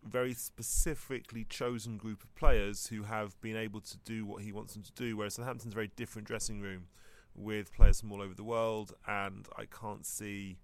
very 0.08 0.34
specifically 0.34 1.44
chosen 1.46 1.98
group 1.98 2.24
of 2.24 2.34
players 2.36 2.88
who 2.88 3.04
have 3.04 3.40
been 3.42 3.56
able 3.56 3.82
to 3.82 3.98
do 4.00 4.26
what 4.26 4.42
he 4.44 4.52
wants 4.52 4.74
them 4.74 4.84
to 4.84 4.92
do. 4.94 5.16
Whereas 5.18 5.36
Southampton's 5.36 5.74
a 5.74 5.76
very 5.76 5.92
different 5.96 6.28
dressing 6.28 6.60
room 6.62 6.88
with 7.36 7.72
players 7.74 8.00
from 8.02 8.12
all 8.12 8.22
over 8.22 8.34
the 8.34 8.44
world, 8.44 8.94
and 9.08 9.48
I 9.58 9.66
can't 9.66 10.06
see. 10.06 10.58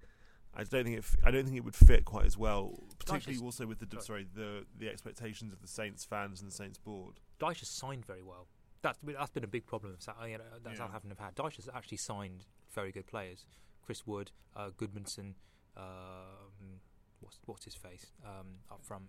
I 0.56 0.63
don't 0.63 0.84
think 0.84 0.97
it. 0.97 0.99
f- 0.99 1.15
I 1.23 1.32
don't 1.32 1.45
think 1.45 1.58
it 1.58 1.63
would 1.63 1.75
fit 1.75 2.06
quite 2.06 2.25
as 2.25 2.38
well, 2.38 2.79
particularly 2.99 3.43
also 3.43 3.65
with 3.65 3.79
the 3.79 4.01
sorry. 4.01 4.27
the 4.34 4.65
the 4.77 4.89
expectations 4.89 5.51
of 5.53 5.62
the 5.62 5.67
Saints 5.67 6.03
fans 6.06 6.41
and 6.41 6.49
the 6.49 6.56
Saints 6.56 6.77
board. 6.77 7.19
Dyche 7.39 7.60
has 7.60 7.69
signed 7.69 8.06
very 8.06 8.21
well. 8.23 8.47
That's 8.82 8.97
been- 8.99 9.15
that's 9.15 9.32
been 9.32 9.43
a 9.43 9.47
big 9.47 9.65
problem 9.65 9.95
Sou- 9.99 10.12
you 10.27 10.38
know, 10.38 10.43
that 10.63 10.71
Yeah. 10.71 10.77
Southampton 10.77 11.10
have 11.12 11.19
had. 11.19 11.36
Dyche 11.36 11.56
has 11.56 11.69
actually 11.73 11.97
signed 11.97 12.45
very 12.71 12.91
good 12.91 13.08
players. 13.08 13.45
Chris 13.82 14.06
Wood, 14.06 14.32
uh, 14.56 14.69
Gudmundsson, 14.71 15.34
um, 15.75 16.82
what's 17.19 17.39
what's 17.45 17.65
his 17.65 17.75
face 17.75 18.12
um, 18.25 18.60
up 18.71 18.84
front, 18.84 19.06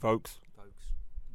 Vokes, 0.00 0.38
folks. 0.56 0.84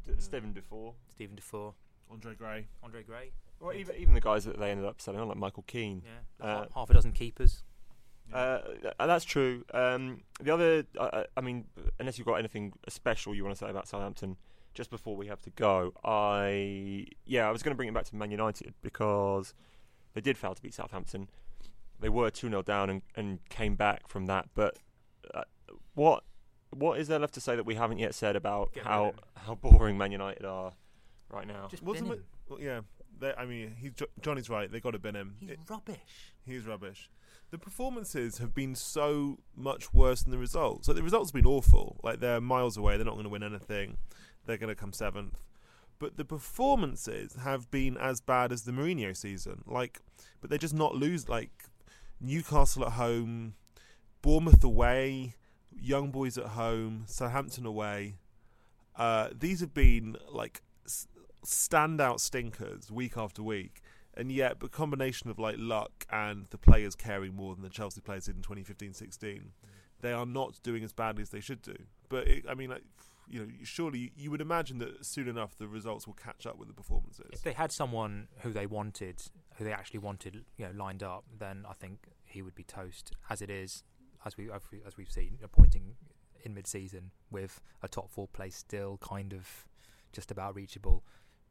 D- 0.06 0.14
Steven 0.20 0.54
Defour. 0.54 0.94
Steven 1.10 1.36
Defour, 1.36 1.74
Andre 2.12 2.36
Gray. 2.36 2.68
Andre 2.84 3.04
Gray. 3.04 3.32
Well, 3.60 3.74
even 3.74 3.96
even 3.96 4.14
the 4.14 4.22
guys 4.22 4.46
that 4.46 4.60
they 4.60 4.72
ended 4.72 4.86
up 4.86 5.02
selling 5.02 5.20
on, 5.22 5.28
like 5.28 5.38
Michael 5.38 5.64
Keane. 5.68 6.02
Yeah, 6.06 6.46
Uh, 6.46 6.58
half, 6.60 6.68
half 6.76 6.90
a 6.90 6.94
dozen 6.94 7.12
keepers. 7.14 7.64
Uh, 8.34 8.60
uh, 9.00 9.06
that's 9.06 9.24
true. 9.24 9.64
Um, 9.72 10.22
the 10.42 10.52
other, 10.52 10.84
uh, 11.00 11.24
I 11.38 11.42
mean, 11.42 11.66
unless 12.00 12.18
you've 12.18 12.26
got 12.26 12.36
anything 12.36 12.74
special 12.90 13.36
you 13.36 13.44
want 13.44 13.56
to 13.56 13.64
say 13.64 13.70
about 13.70 13.88
Southampton, 13.88 14.36
just 14.74 14.90
before 14.90 15.16
we 15.16 15.28
have 15.28 15.42
to 15.44 15.52
go, 15.52 15.94
I 16.04 17.06
yeah, 17.26 17.48
I 17.48 17.52
was 17.52 17.62
going 17.64 17.72
to 17.72 17.76
bring 17.76 17.88
it 17.88 17.94
back 17.94 18.06
to 18.06 18.16
Man 18.16 18.32
United 18.32 18.74
because 18.82 19.54
they 20.14 20.22
did 20.22 20.38
fail 20.40 20.56
to 20.56 20.62
beat 20.62 20.74
Southampton. 20.74 21.30
They 22.00 22.10
were 22.10 22.30
two 22.32 22.50
0 22.50 22.64
down 22.64 22.90
and, 22.90 23.02
and 23.16 23.40
came 23.50 23.76
back 23.76 24.08
from 24.10 24.26
that. 24.26 24.50
But 24.56 24.80
uh, 25.34 25.44
what 25.94 26.24
what 26.78 27.00
is 27.00 27.08
there 27.08 27.20
left 27.20 27.34
to 27.36 27.42
say 27.42 27.56
that 27.56 27.66
we 27.66 27.76
haven't 27.76 28.00
yet 28.00 28.14
said 28.16 28.36
about 28.36 28.74
Get 28.74 28.86
rid 28.86 28.88
of 28.88 28.92
how 28.92 29.06
him. 29.06 29.16
how 29.36 29.56
boring 29.56 29.98
Man 29.98 30.12
United 30.12 30.46
are 30.46 30.74
right 31.30 31.48
now? 31.48 31.68
Just 31.70 31.84
Wasn't 31.84 32.08
bin 32.10 32.18
it- 32.18 32.20
him. 32.22 32.26
Well, 32.48 32.60
yeah, 32.62 32.82
they, 33.20 33.34
I 33.34 33.46
mean, 33.46 33.76
he's 33.80 33.94
Jo- 33.94 34.06
Johnny's 34.22 34.50
right. 34.50 34.72
They 34.72 34.80
got 34.80 34.92
to 34.92 35.00
bin 35.00 35.16
him. 35.16 35.38
He's 35.40 35.50
It- 35.52 35.60
rubbish. 35.70 36.34
he's 36.46 36.66
rubbish. 36.68 37.10
The 37.52 37.58
performances 37.58 38.40
have 38.40 38.54
been 38.54 38.76
so 38.76 39.40
much 39.56 39.94
worse 39.94 40.24
than 40.24 40.32
the 40.32 40.38
results. 40.38 40.88
Like 40.88 40.98
the 40.98 41.04
results 41.04 41.30
have 41.30 41.36
been 41.42 41.50
awful. 41.50 42.00
Like 42.04 42.20
they're 42.20 42.42
miles 42.42 42.76
away. 42.78 42.98
They're 42.98 43.06
not 43.06 43.14
going 43.14 43.24
to 43.24 43.30
win 43.30 43.44
anything. 43.44 43.98
They're 44.46 44.58
going 44.58 44.70
to 44.70 44.76
come 44.76 44.94
seventh. 44.94 45.38
But 45.98 46.18
the 46.18 46.26
performances 46.26 47.36
have 47.36 47.72
been 47.72 47.96
as 47.98 48.20
bad 48.20 48.52
as 48.52 48.64
the 48.64 48.72
Mourinho 48.74 49.16
season. 49.16 49.64
Like, 49.66 50.02
but 50.42 50.50
they're 50.50 50.60
just 50.60 50.74
not 50.74 50.96
lose. 50.96 51.30
Like 51.30 51.66
Newcastle 52.20 52.86
at 52.86 52.94
home, 52.94 53.56
Bournemouth 54.22 54.64
away, 54.64 55.36
Young 55.80 56.12
Boys 56.12 56.38
at 56.38 56.48
home, 56.48 57.04
Southampton 57.08 57.66
away. 57.66 58.16
Uh, 58.96 59.30
these 59.38 59.60
have 59.60 59.74
been 59.74 60.16
like 60.32 60.62
s- 60.86 61.08
standout 61.46 62.20
stinkers 62.20 62.90
week 62.92 63.18
after 63.18 63.44
week, 63.44 63.82
and 64.16 64.32
yet 64.32 64.60
the 64.60 64.70
combination 64.70 65.30
of 65.30 65.38
like 65.38 65.56
luck 65.58 66.06
and 66.10 66.46
the 66.50 66.58
players 66.58 66.96
caring 66.96 67.36
more 67.36 67.54
than 67.56 67.64
the 67.64 67.70
Chelsea 67.70 68.02
players 68.02 68.26
did 68.26 68.36
in 68.38 68.42
2015-16, 68.42 69.42
they 70.02 70.14
are 70.14 70.26
not 70.26 70.60
doing 70.64 70.84
as 70.84 70.94
badly 70.94 71.22
as 71.24 71.30
they 71.30 71.42
should 71.42 71.62
do. 71.62 71.76
But 72.10 72.28
it, 72.28 72.46
I 72.50 72.54
mean, 72.54 72.70
like, 72.70 72.84
you 73.28 73.40
know, 73.40 73.48
surely 73.64 74.12
you 74.16 74.32
would 74.32 74.42
imagine 74.42 74.78
that 74.78 75.06
soon 75.06 75.28
enough 75.28 75.58
the 75.58 75.68
results 75.68 76.06
will 76.08 76.14
catch 76.14 76.46
up 76.46 76.58
with 76.58 76.68
the 76.68 76.74
performances. 76.74 77.26
If 77.34 77.42
they 77.42 77.54
had 77.54 77.72
someone 77.72 78.28
who 78.42 78.54
they 78.54 78.66
wanted, 78.68 79.22
who 79.56 79.66
they 79.66 79.74
actually 79.74 80.00
wanted, 80.00 80.46
you 80.58 80.66
know, 80.66 80.72
lined 80.76 81.02
up, 81.04 81.26
then 81.38 81.66
I 81.68 81.74
think 81.74 82.08
he 82.24 82.42
would 82.42 82.56
be 82.56 82.64
toast. 82.64 83.12
As 83.30 83.42
it 83.42 83.50
is, 83.50 83.84
as 84.26 84.38
we 84.38 84.52
as 84.52 84.62
we- 84.72 84.82
as 84.84 84.98
we've 84.98 85.12
seen, 85.12 85.40
appointing 85.44 85.96
in 86.44 86.54
mid-season 86.54 87.12
with 87.32 87.62
a 87.82 87.88
top 87.88 88.10
four 88.10 88.28
place 88.28 88.56
still 88.56 88.98
kind 88.98 89.34
of 89.34 89.68
just 90.12 90.32
about 90.32 90.56
reachable, 90.56 91.04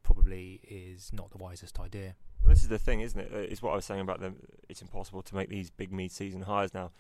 probably 0.03 0.61
is 0.65 1.13
not 1.13 1.31
the 1.31 1.39
wisest 1.39 1.81
idea. 1.81 2.15
Well, 2.41 2.51
this 2.51 2.63
is 2.63 2.69
the 2.69 2.79
thing, 2.79 3.01
isn't 3.01 3.19
it? 3.19 3.33
Uh, 3.33 3.39
It's 3.39 3.63
what 3.63 3.73
I 3.73 3.77
was 3.77 3.85
saying 3.85 4.01
about 4.01 4.21
them. 4.21 4.47
It's 4.69 4.83
impossible 4.83 5.23
to 5.23 5.35
make 5.35 5.49
these 5.49 5.71
big 5.71 5.93
mid-season 5.93 6.43
hires 6.43 6.75
now. 6.75 6.93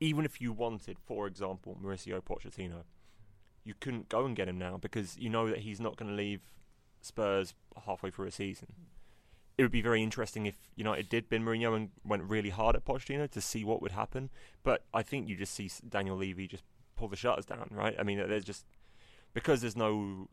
Even 0.00 0.24
if 0.24 0.40
you 0.40 0.52
wanted, 0.52 0.98
for 0.98 1.26
example, 1.26 1.76
Mauricio 1.80 2.20
Pochettino, 2.20 2.84
you 3.64 3.74
couldn't 3.74 4.08
go 4.08 4.24
and 4.26 4.34
get 4.36 4.48
him 4.48 4.58
now 4.58 4.76
because 4.76 5.16
you 5.18 5.30
know 5.30 5.48
that 5.48 5.60
he's 5.60 5.80
not 5.80 5.96
going 5.96 6.10
to 6.10 6.16
leave 6.16 6.40
Spurs 7.00 7.54
halfway 7.86 8.10
through 8.10 8.26
a 8.26 8.30
season. 8.32 8.68
It 9.58 9.62
would 9.62 9.72
be 9.72 9.82
very 9.82 10.02
interesting 10.02 10.46
if 10.46 10.56
United 10.76 11.08
did 11.08 11.28
bin 11.28 11.44
Mourinho 11.44 11.76
and 11.76 11.90
went 12.04 12.22
really 12.24 12.50
hard 12.50 12.74
at 12.74 12.84
Pochettino 12.84 13.30
to 13.30 13.40
see 13.40 13.64
what 13.64 13.82
would 13.82 13.92
happen. 13.92 14.30
But 14.62 14.84
I 14.94 15.02
think 15.02 15.28
you 15.28 15.36
just 15.36 15.54
see 15.54 15.70
Daniel 15.88 16.16
Levy 16.16 16.48
just 16.48 16.64
pull 16.96 17.08
the 17.08 17.16
shutters 17.16 17.44
down, 17.44 17.68
right? 17.70 17.94
I 17.98 18.02
mean, 18.02 18.18
there's 18.18 18.44
just 18.44 18.64
because 19.34 19.60
there's 19.60 19.76
no 19.76 20.28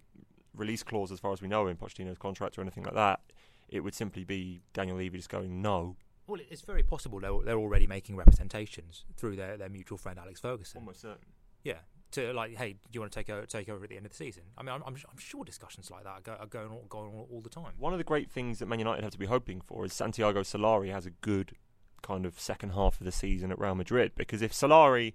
release 0.55 0.84
clause 0.84 1.12
as 1.12 1.19
far 1.19 1.34
as 1.34 1.41
we 1.41 1.47
know 1.47 1.67
in 1.67 1.77
Pochettino's 1.77 2.17
contract 2.17 2.58
or 2.58 2.62
anything 2.62 2.84
like 2.84 2.95
that. 2.95 3.19
It 3.67 3.82
would 3.82 3.93
simply 3.93 4.23
be 4.23 4.62
Daniel 4.73 4.97
Levy 4.97 5.17
just 5.17 5.29
going 5.29 5.62
no. 5.62 5.95
Well, 6.27 6.39
it's 6.49 6.62
very 6.62 6.84
possible 6.84 7.19
they're, 7.19 7.43
they're 7.43 7.58
already 7.58 7.88
making 7.88 8.15
representations 8.15 9.05
through 9.15 9.36
their, 9.36 9.58
their 9.58 9.69
mutual 9.69 9.97
friend 9.97 10.19
Alex 10.19 10.39
Ferguson. 10.39 10.79
Almost 10.79 11.01
certain. 11.01 11.25
Yeah, 11.63 11.79
to 12.11 12.33
like, 12.33 12.55
hey, 12.57 12.73
do 12.73 12.79
you 12.91 12.99
want 12.99 13.11
to 13.11 13.19
take 13.19 13.29
over, 13.29 13.45
take 13.45 13.69
over 13.69 13.83
at 13.83 13.89
the 13.89 13.97
end 13.97 14.05
of 14.05 14.11
the 14.11 14.17
season? 14.17 14.43
I 14.57 14.63
mean, 14.63 14.73
I'm, 14.73 14.83
I'm, 14.85 14.95
I'm 14.95 15.17
sure 15.17 15.43
discussions 15.43 15.91
like 15.91 16.03
that 16.03 16.09
are, 16.09 16.21
go, 16.21 16.37
are 16.39 16.47
going 16.47 16.69
on, 16.69 16.79
going 16.89 17.13
on 17.13 17.25
all 17.31 17.41
the 17.41 17.49
time. 17.49 17.73
One 17.77 17.93
of 17.93 17.99
the 17.99 18.03
great 18.03 18.31
things 18.31 18.59
that 18.59 18.67
Man 18.67 18.79
United 18.79 19.03
have 19.03 19.11
to 19.11 19.19
be 19.19 19.27
hoping 19.27 19.61
for 19.61 19.85
is 19.85 19.93
Santiago 19.93 20.41
Solari 20.41 20.91
has 20.91 21.05
a 21.05 21.11
good 21.11 21.53
kind 22.01 22.25
of 22.25 22.39
second 22.39 22.71
half 22.71 22.99
of 22.99 23.05
the 23.05 23.11
season 23.11 23.51
at 23.51 23.59
Real 23.59 23.75
Madrid 23.75 24.13
because 24.15 24.41
if 24.41 24.53
Solari 24.53 25.13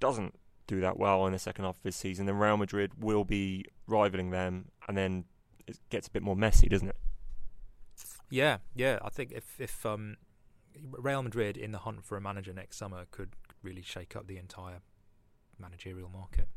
doesn't 0.00 0.34
do 0.66 0.80
that 0.80 0.98
well 0.98 1.26
in 1.26 1.32
the 1.32 1.38
second 1.38 1.64
half 1.64 1.76
of 1.76 1.84
his 1.84 1.96
season, 1.96 2.26
then 2.26 2.36
Real 2.36 2.56
Madrid 2.56 2.92
will 3.02 3.24
be 3.24 3.64
rivaling 3.86 4.30
them, 4.30 4.66
and 4.88 4.96
then 4.96 5.24
it 5.66 5.78
gets 5.90 6.08
a 6.08 6.10
bit 6.10 6.22
more 6.22 6.36
messy, 6.36 6.68
doesn't 6.68 6.88
it? 6.88 6.96
Yeah, 8.30 8.58
yeah. 8.74 8.98
I 9.02 9.10
think 9.10 9.32
if 9.32 9.60
if 9.60 9.84
um, 9.84 10.16
Real 10.80 11.22
Madrid 11.22 11.56
in 11.56 11.72
the 11.72 11.78
hunt 11.78 12.04
for 12.04 12.16
a 12.16 12.20
manager 12.20 12.52
next 12.52 12.76
summer 12.76 13.06
could 13.10 13.30
really 13.62 13.82
shake 13.82 14.16
up 14.16 14.26
the 14.26 14.38
entire 14.38 14.80
managerial 15.58 16.08
market. 16.08 16.48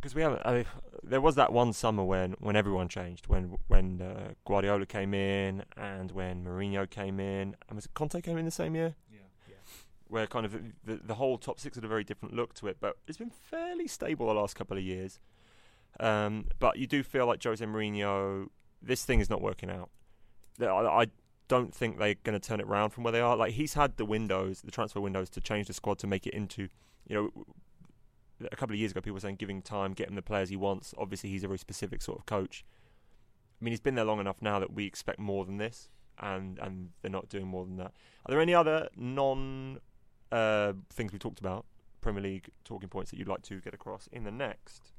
Because 0.00 0.14
we 0.14 0.22
have, 0.22 0.40
I 0.44 0.52
mean, 0.54 0.64
there 1.02 1.20
was 1.20 1.34
that 1.34 1.52
one 1.52 1.72
summer 1.72 2.04
when, 2.04 2.36
when 2.38 2.54
everyone 2.54 2.88
changed, 2.88 3.26
when 3.26 3.56
when 3.66 4.00
uh, 4.00 4.34
Guardiola 4.46 4.86
came 4.86 5.12
in 5.12 5.64
and 5.76 6.12
when 6.12 6.44
Mourinho 6.44 6.88
came 6.88 7.18
in, 7.18 7.56
and 7.68 7.76
was 7.76 7.86
it 7.86 7.94
Conte 7.94 8.20
came 8.20 8.38
in 8.38 8.44
the 8.44 8.50
same 8.52 8.76
year? 8.76 8.94
Yeah. 9.12 9.18
yeah. 9.48 9.54
where 10.06 10.26
kind 10.28 10.46
of 10.46 10.52
the, 10.84 11.00
the 11.04 11.14
whole 11.14 11.36
top 11.36 11.58
six 11.58 11.76
had 11.76 11.84
a 11.84 11.88
very 11.88 12.04
different 12.04 12.34
look 12.34 12.54
to 12.54 12.68
it. 12.68 12.76
But 12.80 12.96
it's 13.08 13.18
been 13.18 13.30
fairly 13.30 13.88
stable 13.88 14.28
the 14.28 14.34
last 14.34 14.54
couple 14.54 14.76
of 14.76 14.84
years. 14.84 15.18
Um, 15.98 16.46
but 16.60 16.78
you 16.78 16.86
do 16.86 17.02
feel 17.02 17.26
like 17.26 17.42
Jose 17.42 17.64
Mourinho, 17.64 18.48
this 18.80 19.04
thing 19.04 19.18
is 19.18 19.28
not 19.28 19.42
working 19.42 19.68
out. 19.68 19.90
I, 20.60 20.66
I 20.66 21.06
don't 21.48 21.74
think 21.74 21.98
they're 21.98 22.14
going 22.22 22.38
to 22.38 22.46
turn 22.48 22.60
it 22.60 22.66
around 22.66 22.90
from 22.90 23.04
where 23.04 23.12
they 23.12 23.20
are. 23.20 23.36
Like 23.36 23.54
he's 23.54 23.74
had 23.74 23.96
the 23.96 24.04
windows, 24.04 24.60
the 24.62 24.70
transfer 24.70 25.00
windows, 25.00 25.28
to 25.30 25.40
change 25.40 25.66
the 25.66 25.72
squad 25.72 25.98
to 26.00 26.06
make 26.06 26.26
it 26.26 26.34
into, 26.34 26.68
you 27.06 27.14
know, 27.16 27.46
a 28.40 28.56
couple 28.56 28.74
of 28.74 28.80
years 28.80 28.92
ago 28.92 29.00
people 29.00 29.14
were 29.14 29.20
saying 29.20 29.36
giving 29.36 29.62
time, 29.62 29.92
get 29.92 30.08
him 30.08 30.14
the 30.14 30.22
players 30.22 30.48
he 30.48 30.56
wants. 30.56 30.94
Obviously, 30.98 31.30
he's 31.30 31.44
a 31.44 31.48
very 31.48 31.58
specific 31.58 32.02
sort 32.02 32.18
of 32.18 32.26
coach. 32.26 32.64
I 33.60 33.64
mean, 33.64 33.72
he's 33.72 33.80
been 33.80 33.94
there 33.94 34.04
long 34.04 34.20
enough 34.20 34.40
now 34.40 34.58
that 34.58 34.72
we 34.72 34.86
expect 34.86 35.18
more 35.18 35.44
than 35.44 35.58
this, 35.58 35.88
and 36.18 36.58
and 36.58 36.90
they're 37.02 37.10
not 37.10 37.28
doing 37.28 37.46
more 37.46 37.64
than 37.64 37.76
that. 37.76 37.92
Are 38.26 38.30
there 38.30 38.40
any 38.40 38.54
other 38.54 38.88
non 38.96 39.80
uh, 40.30 40.74
things 40.90 41.12
we 41.12 41.18
talked 41.18 41.40
about, 41.40 41.64
Premier 42.00 42.22
League 42.22 42.50
talking 42.64 42.88
points 42.88 43.10
that 43.10 43.18
you'd 43.18 43.28
like 43.28 43.42
to 43.42 43.60
get 43.60 43.74
across 43.74 44.08
in 44.12 44.24
the 44.24 44.30
next 44.30 44.92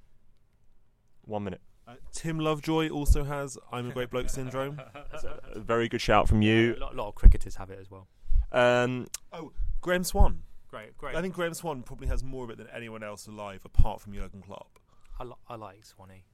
one 1.26 1.44
minute? 1.44 1.62
Uh, 1.88 1.94
Tim 2.12 2.40
Lovejoy 2.40 2.90
also 2.90 3.24
has 3.24 3.58
"I'm 3.72 3.90
a 3.90 3.94
great 3.94 4.10
bloke" 4.10 4.30
syndrome. 4.30 4.82
That's 5.12 5.24
a, 5.24 5.40
a 5.56 5.60
very 5.60 5.88
good 5.88 6.02
shout 6.02 6.28
from 6.28 6.42
you. 6.42 6.76
A 6.76 6.80
lot, 6.80 6.94
a 6.94 6.98
lot 6.98 7.08
of 7.08 7.16
cricketers 7.16 7.56
have 7.56 7.70
it 7.70 7.80
as 7.80 7.90
well. 7.90 8.08
Um, 8.52 9.08
oh, 9.32 9.54
Graeme 9.82 10.04
Swann. 10.04 10.44
Great, 10.70 10.98
great. 10.98 11.16
I 11.16 11.22
think 11.22 11.34
Graeme 11.34 11.54
Swann 11.54 11.84
probably 11.84 12.08
has 12.08 12.24
more 12.24 12.44
of 12.44 12.50
it 12.52 12.58
than 12.58 12.68
anyone 12.74 13.02
else 13.04 13.28
alive, 13.28 13.62
apart 13.66 14.02
from 14.02 14.14
Jurgen 14.14 14.42
Klopp. 14.42 14.80
I, 15.20 15.24
li- 15.24 15.34
I 15.48 15.56
like 15.56 15.84
Swanee. 15.84 16.26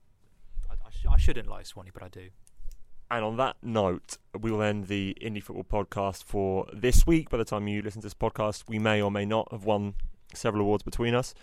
I, 0.69 0.73
I, 0.73 0.89
sh- 0.89 1.05
I 1.09 1.17
shouldn't 1.17 1.47
like 1.47 1.65
Swanee, 1.65 1.91
but 1.93 2.03
I 2.03 2.09
do. 2.09 2.29
And 3.09 3.23
on 3.23 3.37
that 3.37 3.55
note, 3.61 4.17
we 4.39 4.51
will 4.51 4.61
end 4.61 4.87
the 4.87 5.15
Indie 5.21 5.41
Football 5.41 5.63
podcast 5.63 6.23
for 6.23 6.65
this 6.73 7.05
week. 7.07 7.29
By 7.29 7.37
the 7.37 7.45
time 7.45 7.67
you 7.67 7.81
listen 7.81 8.01
to 8.01 8.05
this 8.05 8.13
podcast, 8.13 8.63
we 8.67 8.79
may 8.79 9.01
or 9.01 9.11
may 9.11 9.25
not 9.25 9.47
have 9.51 9.63
won 9.63 9.93
several 10.33 10.63
awards 10.63 10.83
between 10.83 11.13
us. 11.15 11.33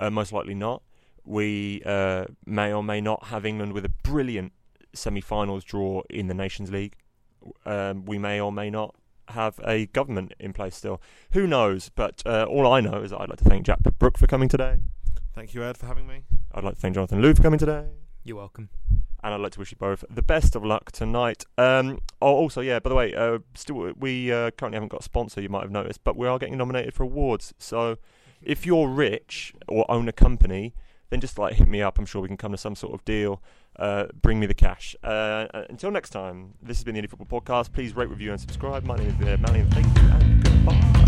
Uh, 0.00 0.10
most 0.10 0.32
likely 0.32 0.54
not. 0.54 0.82
We 1.24 1.82
uh, 1.84 2.26
may 2.46 2.72
or 2.72 2.82
may 2.82 3.00
not 3.00 3.24
have 3.24 3.44
England 3.44 3.72
with 3.74 3.84
a 3.84 3.88
brilliant 3.90 4.52
semi 4.94 5.20
finals 5.20 5.64
draw 5.64 6.02
in 6.08 6.28
the 6.28 6.34
Nations 6.34 6.70
League. 6.70 6.94
Um, 7.66 8.04
we 8.06 8.16
may 8.18 8.40
or 8.40 8.52
may 8.52 8.70
not 8.70 8.94
have 9.30 9.60
a 9.64 9.86
government 9.86 10.32
in 10.38 10.52
place 10.52 10.76
still. 10.76 11.00
Who 11.32 11.46
knows? 11.46 11.90
But 11.94 12.22
uh, 12.26 12.44
all 12.48 12.66
I 12.66 12.80
know 12.80 13.02
is 13.02 13.10
that 13.10 13.20
I'd 13.20 13.28
like 13.28 13.38
to 13.38 13.44
thank 13.44 13.66
Jack 13.66 13.78
Brook 13.98 14.18
for 14.18 14.26
coming 14.26 14.48
today. 14.48 14.78
Thank 15.34 15.54
you, 15.54 15.62
Ed, 15.62 15.76
for 15.76 15.86
having 15.86 16.06
me. 16.06 16.24
I'd 16.52 16.64
like 16.64 16.74
to 16.74 16.80
thank 16.80 16.94
Jonathan 16.94 17.22
Liew 17.22 17.36
for 17.36 17.42
coming 17.42 17.58
today. 17.58 17.84
You're 18.24 18.36
welcome. 18.36 18.70
And 19.22 19.34
I'd 19.34 19.40
like 19.40 19.52
to 19.52 19.58
wish 19.58 19.70
you 19.70 19.76
both 19.78 20.04
the 20.08 20.22
best 20.22 20.54
of 20.54 20.64
luck 20.64 20.92
tonight. 20.92 21.44
Um, 21.56 21.98
oh, 22.22 22.34
also, 22.34 22.60
yeah. 22.60 22.78
By 22.78 22.88
the 22.88 22.96
way, 22.96 23.14
uh, 23.14 23.38
still 23.54 23.92
we 23.96 24.32
uh, 24.32 24.50
currently 24.52 24.76
haven't 24.76 24.90
got 24.90 25.00
a 25.00 25.04
sponsor. 25.04 25.40
You 25.40 25.48
might 25.48 25.62
have 25.62 25.70
noticed, 25.70 26.04
but 26.04 26.16
we 26.16 26.26
are 26.26 26.38
getting 26.38 26.56
nominated 26.56 26.94
for 26.94 27.02
awards. 27.02 27.52
So, 27.58 27.96
if 28.42 28.64
you're 28.64 28.88
rich 28.88 29.54
or 29.66 29.90
own 29.90 30.08
a 30.08 30.12
company, 30.12 30.74
then 31.10 31.20
just 31.20 31.38
like 31.38 31.54
hit 31.54 31.68
me 31.68 31.82
up. 31.82 31.98
I'm 31.98 32.06
sure 32.06 32.22
we 32.22 32.28
can 32.28 32.36
come 32.36 32.52
to 32.52 32.58
some 32.58 32.74
sort 32.74 32.94
of 32.94 33.04
deal. 33.04 33.42
Uh, 33.78 34.06
bring 34.22 34.40
me 34.40 34.46
the 34.46 34.54
cash. 34.54 34.96
Uh, 35.02 35.46
until 35.70 35.90
next 35.90 36.10
time, 36.10 36.54
this 36.60 36.78
has 36.78 36.84
been 36.84 36.94
the 36.94 37.02
Indie 37.02 37.08
Football 37.10 37.40
Podcast. 37.40 37.72
Please 37.72 37.94
rate, 37.94 38.08
review, 38.08 38.32
and 38.32 38.40
subscribe. 38.40 38.84
My 38.84 38.96
name 38.96 39.08
is 39.08 39.14
uh, 39.14 39.36
Malyon. 39.36 39.72
Thank 39.72 39.86
you 39.98 40.08
and 40.08 40.44
goodbye. 40.44 41.07